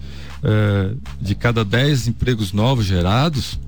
é, 0.44 0.94
de 1.22 1.36
cada 1.36 1.63
10 1.63 2.08
empregos 2.08 2.51
novos 2.51 2.86
gerados, 2.86 3.60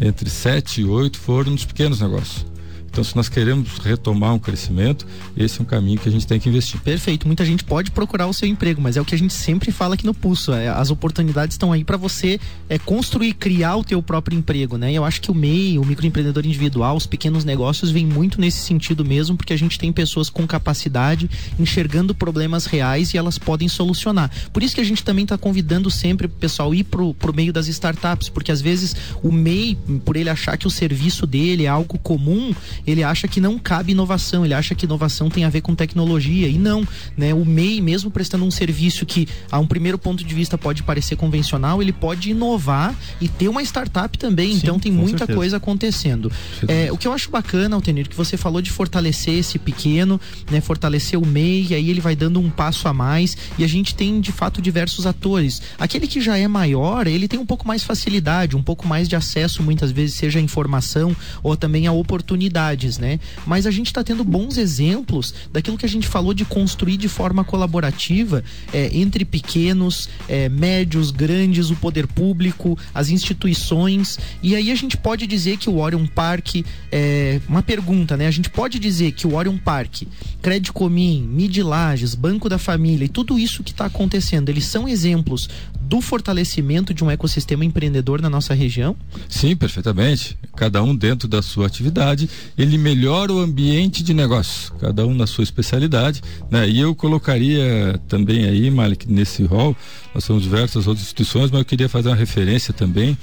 entre 0.00 0.30
7 0.30 0.80
e 0.80 0.84
8 0.84 1.18
foram 1.18 1.52
nos 1.52 1.64
pequenos 1.64 2.00
negócios. 2.00 2.46
Então, 2.92 3.02
se 3.02 3.16
nós 3.16 3.26
queremos 3.26 3.78
retomar 3.78 4.34
um 4.34 4.38
crescimento, 4.38 5.06
esse 5.34 5.58
é 5.58 5.62
um 5.62 5.64
caminho 5.64 5.98
que 5.98 6.06
a 6.06 6.12
gente 6.12 6.26
tem 6.26 6.38
que 6.38 6.46
investir. 6.46 6.78
Perfeito. 6.82 7.26
Muita 7.26 7.42
gente 7.42 7.64
pode 7.64 7.90
procurar 7.90 8.26
o 8.26 8.34
seu 8.34 8.46
emprego, 8.46 8.82
mas 8.82 8.98
é 8.98 9.00
o 9.00 9.04
que 9.04 9.14
a 9.14 9.18
gente 9.18 9.32
sempre 9.32 9.72
fala 9.72 9.94
aqui 9.94 10.04
no 10.04 10.12
Pulso. 10.12 10.52
É, 10.52 10.68
as 10.68 10.90
oportunidades 10.90 11.54
estão 11.54 11.72
aí 11.72 11.84
para 11.84 11.96
você 11.96 12.38
é, 12.68 12.78
construir, 12.78 13.32
criar 13.32 13.76
o 13.76 13.84
teu 13.84 14.02
próprio 14.02 14.36
emprego, 14.36 14.76
né? 14.76 14.92
Eu 14.92 15.06
acho 15.06 15.22
que 15.22 15.30
o 15.30 15.34
MEI, 15.34 15.78
o 15.78 15.86
microempreendedor 15.86 16.44
individual, 16.44 16.94
os 16.94 17.06
pequenos 17.06 17.46
negócios 17.46 17.90
vêm 17.90 18.04
muito 18.04 18.38
nesse 18.38 18.58
sentido 18.58 19.06
mesmo, 19.06 19.38
porque 19.38 19.54
a 19.54 19.58
gente 19.58 19.78
tem 19.78 19.90
pessoas 19.90 20.28
com 20.28 20.46
capacidade, 20.46 21.30
enxergando 21.58 22.14
problemas 22.14 22.66
reais 22.66 23.14
e 23.14 23.16
elas 23.16 23.38
podem 23.38 23.68
solucionar. 23.68 24.30
Por 24.52 24.62
isso 24.62 24.74
que 24.74 24.82
a 24.82 24.84
gente 24.84 25.02
também 25.02 25.22
está 25.22 25.38
convidando 25.38 25.90
sempre 25.90 26.26
o 26.26 26.28
pessoal 26.30 26.74
ir 26.74 26.84
pro, 26.84 27.14
pro 27.14 27.34
meio 27.34 27.54
das 27.54 27.68
startups, 27.68 28.28
porque 28.28 28.52
às 28.52 28.60
vezes 28.60 28.94
o 29.22 29.32
MEI, 29.32 29.78
por 30.04 30.14
ele 30.14 30.28
achar 30.28 30.58
que 30.58 30.66
o 30.66 30.70
serviço 30.70 31.26
dele 31.26 31.64
é 31.64 31.68
algo 31.68 31.98
comum, 31.98 32.54
ele 32.86 33.02
acha 33.02 33.28
que 33.28 33.40
não 33.40 33.58
cabe 33.58 33.92
inovação, 33.92 34.44
ele 34.44 34.54
acha 34.54 34.74
que 34.74 34.84
inovação 34.84 35.30
tem 35.30 35.44
a 35.44 35.48
ver 35.48 35.60
com 35.60 35.74
tecnologia 35.74 36.48
e 36.48 36.58
não, 36.58 36.86
né? 37.16 37.32
O 37.34 37.44
MEI, 37.44 37.80
mesmo 37.80 38.10
prestando 38.10 38.44
um 38.44 38.50
serviço 38.50 39.06
que 39.06 39.28
a 39.50 39.58
um 39.58 39.66
primeiro 39.66 39.98
ponto 39.98 40.24
de 40.24 40.34
vista 40.34 40.58
pode 40.58 40.82
parecer 40.82 41.16
convencional, 41.16 41.80
ele 41.82 41.92
pode 41.92 42.30
inovar 42.30 42.94
e 43.20 43.28
ter 43.28 43.48
uma 43.48 43.62
startup 43.62 44.16
também, 44.18 44.52
Sim, 44.52 44.58
então 44.58 44.78
tem 44.78 44.92
muita 44.92 45.18
certeza. 45.18 45.36
coisa 45.36 45.56
acontecendo. 45.56 46.30
É, 46.66 46.90
o 46.92 46.96
que 46.96 47.06
eu 47.06 47.12
acho 47.12 47.30
bacana, 47.30 47.76
Altenir, 47.76 48.08
que 48.08 48.16
você 48.16 48.36
falou 48.36 48.60
de 48.60 48.70
fortalecer 48.70 49.34
esse 49.34 49.58
pequeno, 49.58 50.20
né? 50.50 50.60
Fortalecer 50.60 51.18
o 51.18 51.26
MEI, 51.26 51.68
e 51.70 51.74
aí 51.74 51.90
ele 51.90 52.00
vai 52.00 52.16
dando 52.16 52.40
um 52.40 52.50
passo 52.50 52.88
a 52.88 52.92
mais 52.92 53.36
e 53.58 53.64
a 53.64 53.68
gente 53.68 53.94
tem 53.94 54.20
de 54.20 54.32
fato 54.32 54.60
diversos 54.60 55.06
atores. 55.06 55.62
Aquele 55.78 56.06
que 56.06 56.20
já 56.20 56.36
é 56.36 56.48
maior, 56.48 57.06
ele 57.06 57.28
tem 57.28 57.38
um 57.38 57.46
pouco 57.46 57.66
mais 57.66 57.82
facilidade, 57.82 58.56
um 58.56 58.62
pouco 58.62 58.86
mais 58.86 59.08
de 59.08 59.16
acesso, 59.16 59.62
muitas 59.62 59.90
vezes, 59.90 60.16
seja 60.16 60.38
a 60.38 60.42
informação 60.42 61.14
ou 61.42 61.56
também 61.56 61.86
a 61.86 61.92
oportunidade 61.92 62.71
né? 62.98 63.20
Mas 63.46 63.66
a 63.66 63.70
gente 63.70 63.86
está 63.86 64.02
tendo 64.02 64.24
bons 64.24 64.56
exemplos 64.56 65.34
daquilo 65.52 65.78
que 65.78 65.86
a 65.86 65.88
gente 65.88 66.06
falou 66.06 66.34
de 66.34 66.44
construir 66.44 66.96
de 66.96 67.08
forma 67.08 67.44
colaborativa 67.44 68.42
é, 68.72 68.90
entre 68.92 69.24
pequenos, 69.24 70.08
é, 70.28 70.48
médios, 70.48 71.10
grandes, 71.10 71.70
o 71.70 71.76
poder 71.76 72.06
público, 72.06 72.78
as 72.94 73.10
instituições. 73.10 74.18
E 74.42 74.54
aí 74.54 74.70
a 74.70 74.74
gente 74.74 74.96
pode 74.96 75.26
dizer 75.26 75.56
que 75.56 75.68
o 75.68 75.78
Orion 75.78 76.06
Park, 76.06 76.64
é, 76.90 77.40
uma 77.48 77.62
pergunta, 77.62 78.16
né? 78.16 78.26
A 78.26 78.30
gente 78.30 78.50
pode 78.50 78.78
dizer 78.78 79.12
que 79.12 79.26
o 79.26 79.34
Orion 79.34 79.58
Park, 79.58 80.02
Crédito 80.40 80.72
Comim, 80.72 81.22
Mid 81.22 81.56
Lages, 81.58 82.14
Banco 82.14 82.48
da 82.48 82.58
Família 82.58 83.04
e 83.04 83.08
tudo 83.08 83.38
isso 83.38 83.62
que 83.62 83.70
está 83.72 83.86
acontecendo, 83.86 84.48
eles 84.48 84.64
são 84.64 84.88
exemplos 84.88 85.48
do 85.92 86.00
fortalecimento 86.00 86.94
de 86.94 87.04
um 87.04 87.10
ecossistema 87.10 87.66
empreendedor 87.66 88.22
na 88.22 88.30
nossa 88.30 88.54
região? 88.54 88.96
Sim, 89.28 89.54
perfeitamente. 89.54 90.38
Cada 90.56 90.82
um 90.82 90.96
dentro 90.96 91.28
da 91.28 91.42
sua 91.42 91.66
atividade, 91.66 92.30
ele 92.56 92.78
melhora 92.78 93.30
o 93.30 93.38
ambiente 93.38 94.02
de 94.02 94.14
negócio, 94.14 94.72
cada 94.80 95.06
um 95.06 95.12
na 95.12 95.26
sua 95.26 95.44
especialidade. 95.44 96.22
Né? 96.50 96.66
E 96.66 96.80
eu 96.80 96.94
colocaria 96.94 98.00
também 98.08 98.46
aí, 98.46 98.70
Malik, 98.70 99.06
nesse 99.06 99.44
rol, 99.44 99.76
nós 100.14 100.26
temos 100.26 100.42
diversas 100.42 100.86
outras 100.86 101.04
instituições, 101.04 101.50
mas 101.50 101.58
eu 101.58 101.64
queria 101.66 101.90
fazer 101.90 102.08
uma 102.08 102.16
referência 102.16 102.72
também 102.72 103.18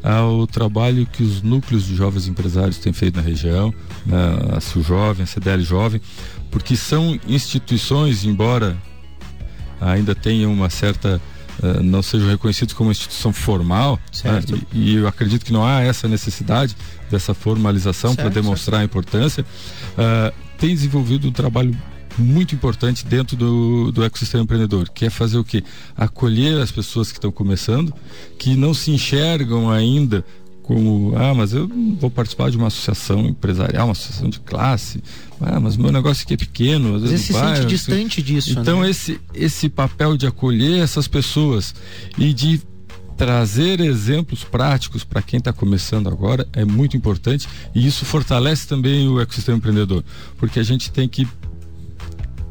ao 0.00 0.46
trabalho 0.46 1.04
que 1.06 1.24
os 1.24 1.42
núcleos 1.42 1.84
de 1.84 1.96
jovens 1.96 2.28
empresários 2.28 2.78
têm 2.78 2.92
feito 2.92 3.16
na 3.16 3.22
região, 3.22 3.74
né? 4.06 4.16
a 4.56 4.60
SU 4.60 4.80
Jovem, 4.80 5.24
a 5.24 5.26
CDL 5.26 5.64
Jovem, 5.64 6.00
porque 6.52 6.76
são 6.76 7.18
instituições, 7.26 8.24
embora 8.24 8.76
ainda 9.80 10.14
tenham 10.14 10.52
uma 10.52 10.70
certa 10.70 11.20
uh, 11.62 11.82
não 11.82 12.02
sejam 12.02 12.28
reconhecidos 12.28 12.74
como 12.74 12.90
instituição 12.90 13.32
formal, 13.32 13.98
né? 14.24 14.42
e, 14.72 14.92
e, 14.92 14.94
eu 14.96 15.06
acredito 15.06 15.44
que 15.44 15.52
não 15.52 15.64
há 15.64 15.80
essa 15.80 16.08
necessidade 16.08 16.76
dessa 17.10 17.34
formalização 17.34 18.14
para 18.14 18.28
demonstrar 18.28 18.80
certo. 18.80 18.82
a 18.82 18.84
importância, 18.84 19.44
uh, 19.44 20.34
tem 20.58 20.70
desenvolvido 20.70 21.28
um 21.28 21.32
trabalho 21.32 21.76
muito 22.18 22.54
importante 22.54 23.06
dentro 23.06 23.36
do, 23.36 23.90
do 23.90 24.04
ecossistema 24.04 24.44
empreendedor, 24.44 24.88
que 24.90 25.06
é 25.06 25.10
fazer 25.10 25.38
o 25.38 25.44
quê? 25.44 25.64
Acolher 25.96 26.60
as 26.60 26.70
pessoas 26.70 27.10
que 27.10 27.18
estão 27.18 27.32
começando, 27.32 27.92
que 28.38 28.54
não 28.54 28.74
se 28.74 28.90
enxergam 28.90 29.70
ainda 29.70 30.24
como, 30.62 31.12
ah, 31.16 31.34
mas 31.34 31.52
eu 31.52 31.68
vou 31.98 32.10
participar 32.10 32.50
de 32.50 32.56
uma 32.56 32.68
associação 32.68 33.26
empresarial, 33.26 33.88
uma 33.88 33.92
associação 33.92 34.30
de 34.30 34.40
classe, 34.40 35.02
ah, 35.40 35.58
mas 35.58 35.76
meu 35.76 35.90
negócio 35.90 36.24
aqui 36.24 36.34
é 36.34 36.36
pequeno. 36.36 36.96
Às 36.96 37.02
vezes 37.02 37.22
se 37.22 37.32
bairro, 37.32 37.56
sente 37.56 37.66
distante 37.68 38.20
assim. 38.20 38.32
disso. 38.32 38.58
Então, 38.58 38.80
né? 38.80 38.90
esse, 38.90 39.20
esse 39.34 39.68
papel 39.68 40.16
de 40.16 40.26
acolher 40.26 40.82
essas 40.82 41.08
pessoas 41.08 41.74
e 42.16 42.32
de 42.32 42.60
trazer 43.16 43.80
exemplos 43.80 44.42
práticos 44.42 45.04
para 45.04 45.20
quem 45.20 45.38
está 45.38 45.52
começando 45.52 46.08
agora 46.08 46.48
é 46.52 46.64
muito 46.64 46.96
importante 46.96 47.46
e 47.74 47.86
isso 47.86 48.04
fortalece 48.04 48.66
também 48.66 49.06
o 49.06 49.20
ecossistema 49.20 49.58
empreendedor, 49.58 50.02
porque 50.38 50.58
a 50.58 50.62
gente 50.62 50.90
tem 50.90 51.08
que 51.08 51.28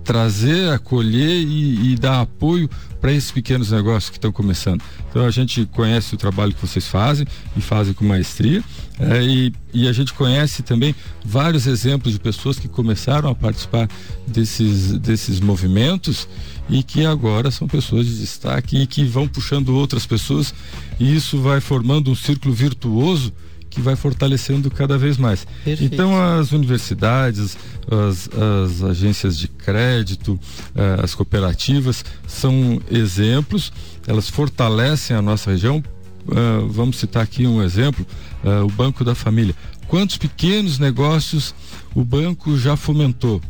trazer, 0.03 0.69
acolher 0.71 1.41
e, 1.41 1.93
e 1.93 1.95
dar 1.95 2.21
apoio 2.21 2.69
para 2.99 3.11
esses 3.11 3.31
pequenos 3.31 3.71
negócios 3.71 4.09
que 4.09 4.17
estão 4.17 4.31
começando. 4.31 4.81
Então 5.09 5.25
a 5.25 5.31
gente 5.31 5.65
conhece 5.65 6.13
o 6.13 6.17
trabalho 6.17 6.53
que 6.53 6.61
vocês 6.61 6.87
fazem 6.87 7.25
e 7.57 7.61
fazem 7.61 7.93
com 7.93 8.05
maestria 8.05 8.63
é, 8.99 9.23
e, 9.23 9.53
e, 9.73 9.87
a 9.87 9.93
gente 9.93 10.13
conhece 10.13 10.61
também 10.61 10.93
vários 11.25 11.65
exemplos 11.65 12.13
de 12.13 12.19
pessoas 12.19 12.59
que 12.59 12.67
começaram 12.67 13.29
a 13.29 13.35
participar 13.35 13.89
desses, 14.27 14.91
desses 14.99 15.39
movimentos 15.39 16.27
e 16.69 16.83
que 16.83 17.03
agora 17.03 17.49
são 17.49 17.67
pessoas 17.67 18.05
de 18.05 18.19
destaque 18.19 18.77
e 18.77 18.85
que 18.85 19.03
vão 19.03 19.27
puxando 19.27 19.69
outras 19.69 20.05
pessoas 20.05 20.53
e 20.99 21.15
isso 21.15 21.41
vai 21.41 21.59
formando 21.59 22.11
um 22.11 22.15
círculo 22.15 22.53
virtuoso 22.53 23.33
que 23.71 23.81
vai 23.81 23.95
fortalecendo 23.95 24.69
cada 24.69 24.97
vez 24.97 25.17
mais. 25.17 25.47
Perfeito. 25.63 25.91
Então 25.91 26.21
as 26.21 26.51
universidades, 26.51 27.57
as, 27.89 28.29
as 28.29 28.83
agências 28.83 29.37
de 29.37 29.47
crédito, 29.47 30.39
eh, 30.75 30.99
as 31.01 31.15
cooperativas 31.15 32.03
são 32.27 32.79
exemplos, 32.91 33.71
elas 34.05 34.29
fortalecem 34.29 35.15
a 35.15 35.21
nossa 35.21 35.49
região. 35.49 35.83
Uh, 36.27 36.67
vamos 36.69 36.97
citar 36.97 37.23
aqui 37.23 37.47
um 37.47 37.63
exemplo, 37.63 38.05
uh, 38.43 38.63
o 38.63 38.67
Banco 38.67 39.03
da 39.03 39.15
Família. 39.15 39.55
Quantos 39.87 40.17
pequenos 40.17 40.77
negócios 40.77 41.55
o 41.95 42.03
banco 42.03 42.55
já 42.57 42.75
fomentou? 42.75 43.41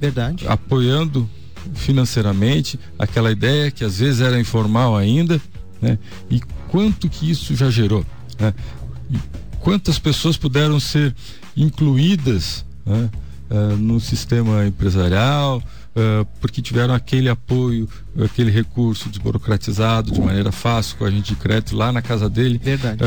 Verdade. 0.00 0.44
Apoiando 0.48 1.30
financeiramente 1.74 2.80
aquela 2.98 3.30
ideia 3.30 3.70
que 3.70 3.84
às 3.84 4.00
vezes 4.00 4.20
era 4.20 4.40
informal 4.40 4.96
ainda, 4.96 5.40
né? 5.80 5.98
E 6.28 6.40
quanto 6.68 7.08
que 7.08 7.30
isso 7.30 7.54
já 7.54 7.70
gerou, 7.70 8.04
né? 8.40 8.52
Quantas 9.66 9.98
pessoas 9.98 10.36
puderam 10.36 10.78
ser 10.78 11.12
incluídas 11.56 12.64
né, 12.86 13.10
uh, 13.50 13.76
no 13.76 13.98
sistema 13.98 14.64
empresarial, 14.64 15.58
uh, 15.58 16.24
porque 16.40 16.62
tiveram 16.62 16.94
aquele 16.94 17.28
apoio, 17.28 17.88
aquele 18.24 18.52
recurso 18.52 19.08
desburocratizado 19.08 20.12
de 20.12 20.20
maneira 20.20 20.52
fácil 20.52 20.96
com 20.96 21.04
a 21.04 21.10
gente 21.10 21.34
de 21.34 21.34
crédito 21.34 21.74
lá 21.74 21.90
na 21.90 22.00
casa 22.00 22.30
dele, 22.30 22.60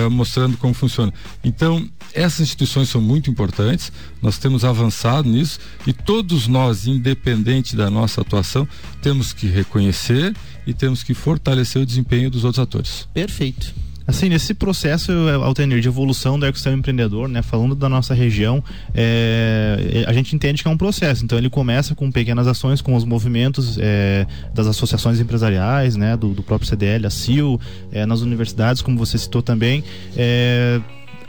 uh, 0.05 0.11
mostrando 0.11 0.57
como 0.57 0.73
funciona. 0.73 1.13
Então, 1.45 1.89
essas 2.13 2.41
instituições 2.41 2.89
são 2.89 2.99
muito 2.99 3.31
importantes, 3.31 3.89
nós 4.21 4.37
temos 4.37 4.65
avançado 4.65 5.29
nisso 5.29 5.61
e 5.87 5.93
todos 5.93 6.45
nós, 6.45 6.87
independente 6.87 7.73
da 7.73 7.89
nossa 7.89 8.19
atuação, 8.19 8.67
temos 9.01 9.31
que 9.31 9.47
reconhecer 9.47 10.35
e 10.67 10.73
temos 10.73 11.03
que 11.03 11.13
fortalecer 11.13 11.81
o 11.81 11.85
desempenho 11.85 12.29
dos 12.29 12.43
outros 12.43 12.61
atores. 12.61 13.07
Perfeito. 13.13 13.73
Assim, 14.09 14.27
nesse 14.27 14.55
processo, 14.55 15.11
Altenir, 15.43 15.81
de 15.81 15.87
evolução 15.87 16.39
do 16.39 16.43
ecossistema 16.43 16.75
empreendedor, 16.75 17.29
né, 17.29 17.43
falando 17.43 17.75
da 17.75 17.87
nossa 17.87 18.11
região, 18.15 18.63
é, 18.91 20.03
a 20.07 20.11
gente 20.11 20.35
entende 20.35 20.63
que 20.63 20.67
é 20.67 20.71
um 20.71 20.77
processo. 20.77 21.23
Então, 21.23 21.37
ele 21.37 21.47
começa 21.47 21.93
com 21.93 22.11
pequenas 22.11 22.47
ações, 22.47 22.81
com 22.81 22.95
os 22.95 23.05
movimentos 23.05 23.77
é, 23.79 24.25
das 24.51 24.65
associações 24.65 25.19
empresariais, 25.19 25.95
né, 25.95 26.17
do, 26.17 26.29
do 26.29 26.41
próprio 26.41 26.67
CDL, 26.67 27.05
a 27.05 27.09
CIL, 27.11 27.61
é, 27.91 28.03
nas 28.07 28.21
universidades, 28.21 28.81
como 28.81 28.97
você 28.97 29.15
citou 29.15 29.43
também. 29.43 29.83
É, 30.17 30.81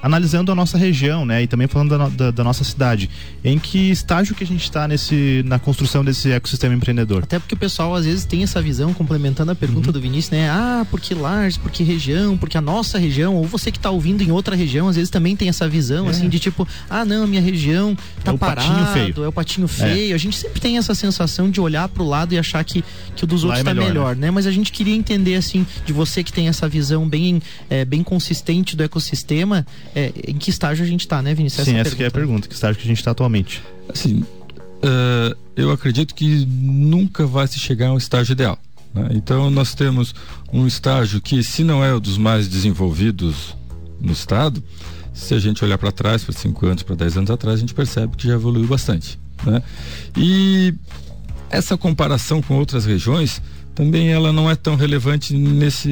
analisando 0.02 0.50
a 0.50 0.54
nossa 0.54 0.78
região, 0.78 1.26
né, 1.26 1.42
e 1.42 1.46
também 1.46 1.66
falando 1.66 1.98
da, 1.98 2.08
da, 2.08 2.30
da 2.30 2.44
nossa 2.44 2.64
cidade, 2.64 3.10
em 3.44 3.58
que 3.58 3.90
estágio 3.90 4.34
que 4.34 4.42
a 4.42 4.46
gente 4.46 4.62
está 4.62 4.88
nesse 4.88 5.42
na 5.44 5.58
construção 5.58 6.04
desse 6.04 6.32
ecossistema 6.32 6.74
empreendedor? 6.74 7.22
Até 7.22 7.38
porque 7.38 7.54
o 7.54 7.58
pessoal 7.58 7.94
às 7.94 8.04
vezes 8.04 8.24
tem 8.24 8.42
essa 8.42 8.62
visão, 8.62 8.94
complementando 8.94 9.52
a 9.52 9.54
pergunta 9.54 9.88
uhum. 9.88 9.92
do 9.92 10.00
Vinícius, 10.00 10.30
né? 10.30 10.48
Ah, 10.50 10.86
porque 10.90 11.14
Lars, 11.14 11.56
porque 11.56 11.82
região, 11.82 12.36
porque 12.36 12.56
a 12.56 12.60
nossa 12.60 12.98
região, 12.98 13.36
ou 13.36 13.44
você 13.44 13.70
que 13.70 13.78
está 13.78 13.90
ouvindo 13.90 14.22
em 14.22 14.30
outra 14.30 14.56
região, 14.56 14.88
às 14.88 14.96
vezes 14.96 15.10
também 15.10 15.36
tem 15.36 15.48
essa 15.48 15.68
visão, 15.68 16.06
é. 16.06 16.10
assim, 16.10 16.28
de 16.28 16.38
tipo, 16.38 16.66
ah, 16.88 17.04
não, 17.04 17.26
minha 17.26 17.42
região 17.42 17.96
tá 18.24 18.32
é 18.32 18.36
parado, 18.36 18.92
feio. 18.92 19.24
é 19.24 19.28
o 19.28 19.32
patinho 19.32 19.68
feio. 19.68 20.12
É. 20.12 20.14
A 20.14 20.18
gente 20.18 20.36
sempre 20.36 20.60
tem 20.60 20.78
essa 20.78 20.94
sensação 20.94 21.50
de 21.50 21.60
olhar 21.60 21.88
para 21.88 22.02
o 22.02 22.08
lado 22.08 22.32
e 22.32 22.38
achar 22.38 22.64
que, 22.64 22.82
que 23.14 23.24
o 23.24 23.26
dos 23.26 23.44
outros 23.44 23.60
está 23.60 23.72
é 23.72 23.74
melhor, 23.74 23.88
melhor 23.88 24.16
né? 24.16 24.20
né? 24.20 24.30
Mas 24.30 24.46
a 24.46 24.50
gente 24.50 24.72
queria 24.72 24.94
entender, 24.94 25.34
assim, 25.34 25.66
de 25.84 25.92
você 25.92 26.22
que 26.22 26.32
tem 26.32 26.48
essa 26.48 26.68
visão 26.68 27.08
bem, 27.08 27.42
é, 27.68 27.84
bem 27.84 28.02
consistente 28.02 28.76
do 28.76 28.82
ecossistema, 28.82 29.66
é, 29.94 30.12
em 30.28 30.36
que 30.36 30.50
estágio 30.50 30.84
a 30.84 30.88
gente 30.88 31.00
está, 31.00 31.22
né, 31.22 31.34
Vinícius? 31.34 31.64
Sim, 31.64 31.76
essa, 31.76 31.94
essa 31.94 32.02
é 32.02 32.06
a 32.06 32.10
pergunta. 32.10 32.48
Que 32.48 32.54
estágio 32.54 32.80
que 32.80 32.86
a 32.86 32.88
gente 32.88 32.98
está 32.98 33.10
atualmente? 33.10 33.62
Assim, 33.88 34.20
uh, 34.20 35.36
eu 35.56 35.70
acredito 35.70 36.14
que 36.14 36.46
nunca 36.46 37.26
vai 37.26 37.46
se 37.46 37.58
chegar 37.58 37.88
a 37.88 37.92
um 37.92 37.98
estágio 37.98 38.32
ideal. 38.32 38.58
Né? 38.94 39.10
Então, 39.12 39.50
nós 39.50 39.74
temos 39.74 40.14
um 40.52 40.66
estágio 40.66 41.20
que, 41.20 41.42
se 41.42 41.64
não 41.64 41.84
é 41.84 41.92
o 41.92 42.00
dos 42.00 42.18
mais 42.18 42.48
desenvolvidos 42.48 43.56
no 44.00 44.12
estado, 44.12 44.62
se 45.12 45.34
a 45.34 45.38
gente 45.38 45.64
olhar 45.64 45.78
para 45.78 45.92
trás, 45.92 46.24
para 46.24 46.32
5 46.32 46.66
anos, 46.66 46.82
para 46.82 46.96
10 46.96 47.18
anos 47.18 47.30
atrás, 47.30 47.56
a 47.56 47.60
gente 47.60 47.74
percebe 47.74 48.16
que 48.16 48.26
já 48.26 48.34
evoluiu 48.34 48.66
bastante. 48.66 49.18
Né? 49.44 49.62
E 50.16 50.74
essa 51.50 51.76
comparação 51.76 52.40
com 52.40 52.56
outras 52.56 52.84
regiões 52.84 53.42
também 53.74 54.10
ela 54.10 54.32
não 54.32 54.50
é 54.50 54.54
tão 54.54 54.76
relevante 54.76 55.34
nesse, 55.34 55.88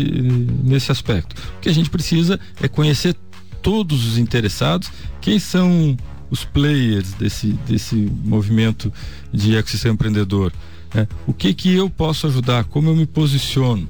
nesse 0.62 0.92
aspecto. 0.92 1.34
O 1.56 1.60
que 1.60 1.68
a 1.68 1.72
gente 1.72 1.88
precisa 1.88 2.38
é 2.60 2.68
conhecer 2.68 3.16
todos 3.62 4.06
os 4.06 4.18
interessados, 4.18 4.90
quem 5.20 5.38
são 5.38 5.96
os 6.30 6.44
players 6.44 7.12
desse, 7.14 7.48
desse 7.66 7.94
movimento 7.94 8.92
de 9.32 9.56
ecossistema 9.56 9.94
empreendedor. 9.94 10.52
É, 10.94 11.06
o 11.26 11.34
que 11.34 11.52
que 11.52 11.74
eu 11.74 11.90
posso 11.90 12.26
ajudar? 12.26 12.64
Como 12.64 12.88
eu 12.88 12.96
me 12.96 13.06
posiciono? 13.06 13.88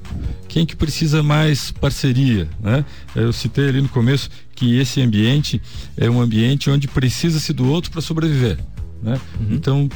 Quem 0.48 0.66
que 0.66 0.74
precisa 0.74 1.22
mais 1.22 1.70
parceria? 1.70 2.48
Né? 2.60 2.84
Eu 3.14 3.32
citei 3.32 3.68
ali 3.68 3.80
no 3.80 3.88
começo 3.88 4.28
que 4.54 4.78
esse 4.78 5.00
ambiente 5.00 5.62
é 5.96 6.10
um 6.10 6.20
ambiente 6.20 6.68
onde 6.68 6.88
precisa-se 6.88 7.52
do 7.52 7.68
outro 7.68 7.90
para 7.90 8.00
sobreviver. 8.00 8.58
Né? 9.00 9.20
Uhum. 9.38 9.46
Então, 9.50 9.88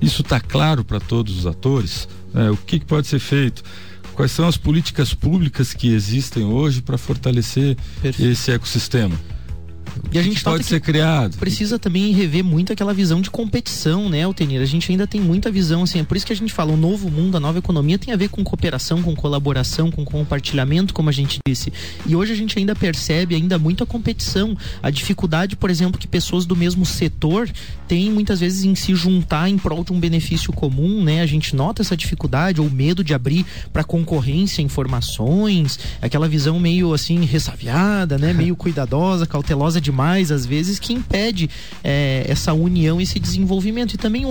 isso 0.00 0.22
está 0.22 0.40
claro 0.40 0.82
para 0.82 0.98
todos 0.98 1.38
os 1.38 1.46
atores? 1.46 2.08
Né? 2.32 2.50
O 2.50 2.56
que, 2.56 2.78
que 2.78 2.86
pode 2.86 3.06
ser 3.06 3.18
feito? 3.18 3.62
Quais 4.16 4.32
são 4.32 4.48
as 4.48 4.56
políticas 4.56 5.12
públicas 5.12 5.74
que 5.74 5.92
existem 5.92 6.42
hoje 6.42 6.80
para 6.80 6.96
fortalecer 6.96 7.76
Perfeito. 8.00 8.32
esse 8.32 8.50
ecossistema? 8.50 9.14
E 10.12 10.18
a 10.18 10.22
gente 10.22 10.42
pode 10.42 10.64
ser 10.64 10.80
criado. 10.80 11.36
Precisa 11.36 11.78
também 11.78 12.12
rever 12.12 12.44
muito 12.44 12.72
aquela 12.72 12.94
visão 12.94 13.20
de 13.20 13.30
competição, 13.30 14.08
né, 14.08 14.22
Altenir? 14.22 14.60
A 14.60 14.64
gente 14.64 14.90
ainda 14.90 15.06
tem 15.06 15.20
muita 15.20 15.50
visão, 15.50 15.82
assim, 15.82 16.00
é 16.00 16.04
por 16.04 16.16
isso 16.16 16.24
que 16.24 16.32
a 16.32 16.36
gente 16.36 16.52
fala, 16.52 16.72
o 16.72 16.76
novo 16.76 17.10
mundo, 17.10 17.36
a 17.36 17.40
nova 17.40 17.58
economia 17.58 17.98
tem 17.98 18.14
a 18.14 18.16
ver 18.16 18.28
com 18.28 18.42
cooperação, 18.42 19.02
com 19.02 19.14
colaboração, 19.14 19.90
com 19.90 20.04
compartilhamento, 20.04 20.94
como 20.94 21.08
a 21.08 21.12
gente 21.12 21.38
disse. 21.46 21.72
E 22.06 22.14
hoje 22.14 22.32
a 22.32 22.36
gente 22.36 22.58
ainda 22.58 22.74
percebe 22.74 23.34
ainda 23.34 23.58
muito 23.58 23.82
a 23.82 23.86
competição, 23.86 24.56
a 24.82 24.90
dificuldade, 24.90 25.56
por 25.56 25.70
exemplo, 25.70 25.98
que 25.98 26.06
pessoas 26.06 26.46
do 26.46 26.56
mesmo 26.56 26.86
setor 26.86 27.50
têm 27.88 28.10
muitas 28.10 28.40
vezes 28.40 28.64
em 28.64 28.74
se 28.74 28.94
juntar 28.94 29.48
em 29.48 29.58
prol 29.58 29.84
de 29.84 29.92
um 29.92 30.00
benefício 30.00 30.52
comum, 30.52 31.02
né? 31.02 31.20
A 31.20 31.26
gente 31.26 31.54
nota 31.54 31.82
essa 31.82 31.96
dificuldade 31.96 32.60
ou 32.60 32.70
medo 32.70 33.04
de 33.04 33.12
abrir 33.12 33.44
para 33.72 33.84
concorrência 33.84 34.62
informações, 34.62 35.78
aquela 36.00 36.28
visão 36.28 36.58
meio 36.58 36.94
assim 36.94 37.24
ressaviada, 37.24 38.18
né? 38.18 38.32
Meio 38.32 38.56
cuidadosa, 38.56 39.26
cautelosa 39.26 39.75
demais, 39.80 40.30
às 40.30 40.46
vezes, 40.46 40.78
que 40.78 40.92
impede 40.92 41.48
é, 41.82 42.24
essa 42.28 42.52
união, 42.52 43.00
esse 43.00 43.18
desenvolvimento. 43.18 43.94
E 43.94 43.98
também 43.98 44.24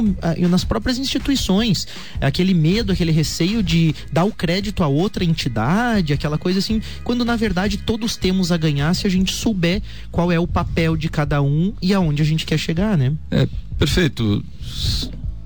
nas 0.49 0.63
próprias 0.63 0.97
instituições, 0.97 1.87
aquele 2.21 2.53
medo, 2.53 2.91
aquele 2.91 3.11
receio 3.11 3.61
de 3.61 3.95
dar 4.11 4.25
o 4.25 4.31
crédito 4.31 4.83
a 4.83 4.87
outra 4.87 5.23
entidade, 5.23 6.13
aquela 6.13 6.37
coisa 6.37 6.59
assim, 6.59 6.81
quando 7.03 7.25
na 7.25 7.35
verdade 7.35 7.77
todos 7.77 8.15
temos 8.15 8.51
a 8.51 8.57
ganhar 8.57 8.93
se 8.93 9.07
a 9.07 9.09
gente 9.09 9.33
souber 9.33 9.81
qual 10.11 10.31
é 10.31 10.39
o 10.39 10.47
papel 10.47 10.95
de 10.95 11.09
cada 11.09 11.41
um 11.41 11.73
e 11.81 11.93
aonde 11.93 12.21
a 12.21 12.25
gente 12.25 12.45
quer 12.45 12.57
chegar, 12.57 12.97
né? 12.97 13.13
É, 13.31 13.47
perfeito. 13.77 14.43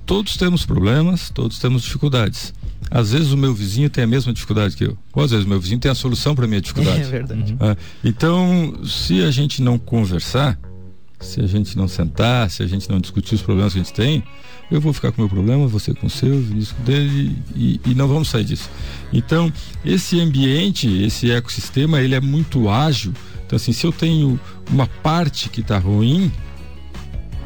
Todos 0.06 0.36
temos 0.36 0.64
problemas, 0.64 1.30
todos 1.30 1.58
temos 1.58 1.82
dificuldades. 1.82 2.52
Às 2.90 3.12
vezes 3.12 3.32
o 3.32 3.36
meu 3.36 3.54
vizinho 3.54 3.88
tem 3.88 4.04
a 4.04 4.06
mesma 4.06 4.32
dificuldade 4.32 4.76
que 4.76 4.84
eu. 4.84 4.98
Ou 5.12 5.22
às 5.22 5.30
vezes 5.30 5.46
o 5.46 5.48
meu 5.48 5.60
vizinho 5.60 5.78
tem 5.78 5.90
a 5.90 5.94
solução 5.94 6.34
para 6.34 6.44
a 6.44 6.48
minha 6.48 6.60
dificuldade. 6.60 7.00
É 7.00 7.04
verdade. 7.04 7.52
Uhum. 7.52 7.76
então, 8.04 8.74
se 8.84 9.22
a 9.22 9.30
gente 9.30 9.62
não 9.62 9.78
conversar, 9.78 10.58
se 11.20 11.40
a 11.40 11.46
gente 11.46 11.76
não 11.76 11.86
sentar, 11.86 12.50
se 12.50 12.62
a 12.62 12.66
gente 12.66 12.90
não 12.90 12.98
discutir 12.98 13.34
os 13.34 13.42
problemas 13.42 13.74
que 13.74 13.80
a 13.80 13.82
gente 13.82 13.92
tem, 13.92 14.24
eu 14.70 14.80
vou 14.80 14.92
ficar 14.92 15.12
com 15.12 15.22
o 15.22 15.24
meu 15.24 15.28
problema, 15.28 15.66
você 15.66 15.92
com 15.92 16.06
o 16.06 16.10
seu, 16.10 16.34
o 16.34 16.40
Vinícius 16.40 16.72
com 16.72 16.82
o 16.82 16.84
dele 16.84 17.36
e, 17.54 17.80
e, 17.84 17.94
não 17.94 18.08
vamos 18.08 18.28
sair 18.28 18.44
disso. 18.44 18.70
Então, 19.12 19.52
esse 19.84 20.20
ambiente, 20.20 20.88
esse 21.02 21.30
ecossistema, 21.30 22.00
ele 22.00 22.14
é 22.14 22.20
muito 22.20 22.68
ágil. 22.68 23.12
Então, 23.46 23.56
assim, 23.56 23.72
se 23.72 23.84
eu 23.84 23.92
tenho 23.92 24.38
uma 24.70 24.86
parte 24.86 25.48
que 25.48 25.60
está 25.60 25.76
ruim, 25.78 26.30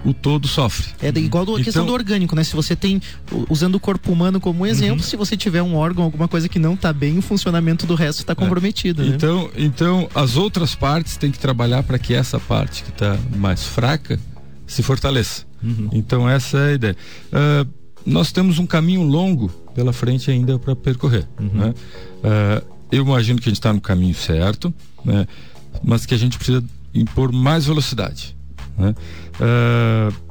o 0.05 0.13
todo 0.13 0.47
sofre. 0.47 0.87
É 1.01 1.09
igual 1.09 1.43
a 1.43 1.45
então, 1.45 1.65
questão 1.65 1.87
do 1.87 1.93
orgânico, 1.93 2.37
né? 2.37 2.45
Se 2.45 2.55
você 2.55 2.77
tem, 2.77 3.01
usando 3.49 3.77
o 3.77 3.81
corpo 3.81 4.13
humano 4.13 4.39
como 4.39 4.67
exemplo, 4.67 4.97
uhum. 4.97 5.03
se 5.03 5.17
você 5.17 5.37
tiver 5.37 5.63
um 5.63 5.75
órgão, 5.75 6.05
alguma 6.05 6.29
coisa 6.29 6.49
que 6.49 6.59
não 6.59 6.75
está 6.75 6.93
bem, 6.93 7.19
o 7.19 7.23
funcionamento 7.23 7.87
do 7.87 7.95
resto 7.95 8.21
está 8.21 8.33
é. 8.33 8.37
comprometido. 8.37 9.03
É. 9.03 9.07
Né? 9.07 9.15
Então, 9.15 9.51
então, 9.57 10.09
as 10.15 10.37
outras 10.37 10.75
partes 10.75 11.17
têm 11.17 11.31
que 11.31 11.39
trabalhar 11.39 11.83
para 11.83 11.99
que 11.99 12.13
essa 12.13 12.39
parte 12.39 12.83
que 12.85 12.91
está 12.91 13.19
mais 13.37 13.65
fraca 13.65 14.21
se 14.67 14.83
fortaleça. 14.83 15.45
Uhum. 15.63 15.89
Então, 15.93 16.29
essa 16.29 16.59
é 16.59 16.71
a 16.71 16.75
ideia. 16.75 16.97
Uh, 17.33 17.69
nós 18.05 18.31
temos 18.31 18.59
um 18.59 18.67
caminho 18.67 19.03
longo 19.03 19.49
pela 19.75 19.93
frente 19.93 20.31
ainda 20.31 20.59
para 20.59 20.77
percorrer. 20.77 21.27
Uhum. 21.41 21.49
Né? 21.49 21.75
Uh, 22.23 22.75
eu 22.93 23.05
imagino 23.05 23.41
que 23.41 23.49
a 23.49 23.51
gente 23.51 23.59
está 23.59 23.73
no 23.73 23.81
caminho 23.81 24.15
certo, 24.15 24.73
né? 25.05 25.27
mas 25.83 26.05
que 26.05 26.15
a 26.15 26.19
gente 26.19 26.37
precisa 26.37 26.63
impor 26.95 27.33
mais 27.33 27.65
velocidade. 27.65 28.34
Né? 28.77 28.95
Uh, 29.41 30.25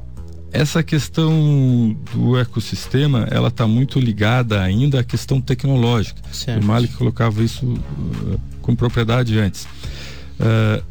essa 0.52 0.84
questão 0.84 1.98
do 2.14 2.38
ecossistema, 2.38 3.28
ela 3.32 3.48
está 3.48 3.66
muito 3.66 4.00
ligada 4.00 4.62
ainda 4.62 5.00
à 5.00 5.04
questão 5.04 5.42
tecnológica. 5.42 6.22
Certo. 6.32 6.64
O 6.64 6.66
Malik 6.66 6.94
colocava 6.94 7.42
isso 7.42 7.66
uh, 7.66 8.40
com 8.62 8.76
propriedade 8.76 9.38
antes. 9.40 9.66
Uh, 10.40 10.84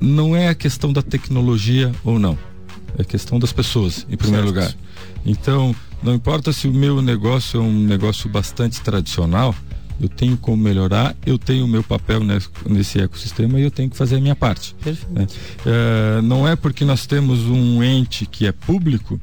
não 0.00 0.36
é 0.36 0.48
a 0.48 0.54
questão 0.54 0.92
da 0.92 1.02
tecnologia 1.02 1.92
ou 2.04 2.18
não, 2.18 2.38
é 2.98 3.02
a 3.02 3.04
questão 3.04 3.38
das 3.38 3.52
pessoas, 3.52 4.06
em 4.08 4.16
primeiro 4.16 4.48
certo. 4.48 4.56
lugar. 4.56 4.74
Então, 5.24 5.74
não 6.02 6.14
importa 6.14 6.52
se 6.52 6.68
o 6.68 6.72
meu 6.72 7.00
negócio 7.00 7.60
é 7.60 7.62
um 7.62 7.84
negócio 7.84 8.28
bastante 8.28 8.80
tradicional, 8.80 9.54
eu 10.00 10.08
tenho 10.08 10.36
como 10.36 10.56
melhorar, 10.56 11.14
eu 11.24 11.38
tenho 11.38 11.64
o 11.64 11.68
meu 11.68 11.82
papel 11.82 12.20
nesse 12.66 13.00
ecossistema 13.00 13.58
e 13.58 13.62
eu 13.62 13.70
tenho 13.70 13.90
que 13.90 13.96
fazer 13.96 14.16
a 14.16 14.20
minha 14.20 14.36
parte. 14.36 14.74
Né? 15.10 15.26
É, 15.64 16.20
não 16.22 16.46
é 16.46 16.56
porque 16.56 16.84
nós 16.84 17.06
temos 17.06 17.40
um 17.46 17.82
ente 17.82 18.26
que 18.26 18.46
é 18.46 18.52
público 18.52 19.20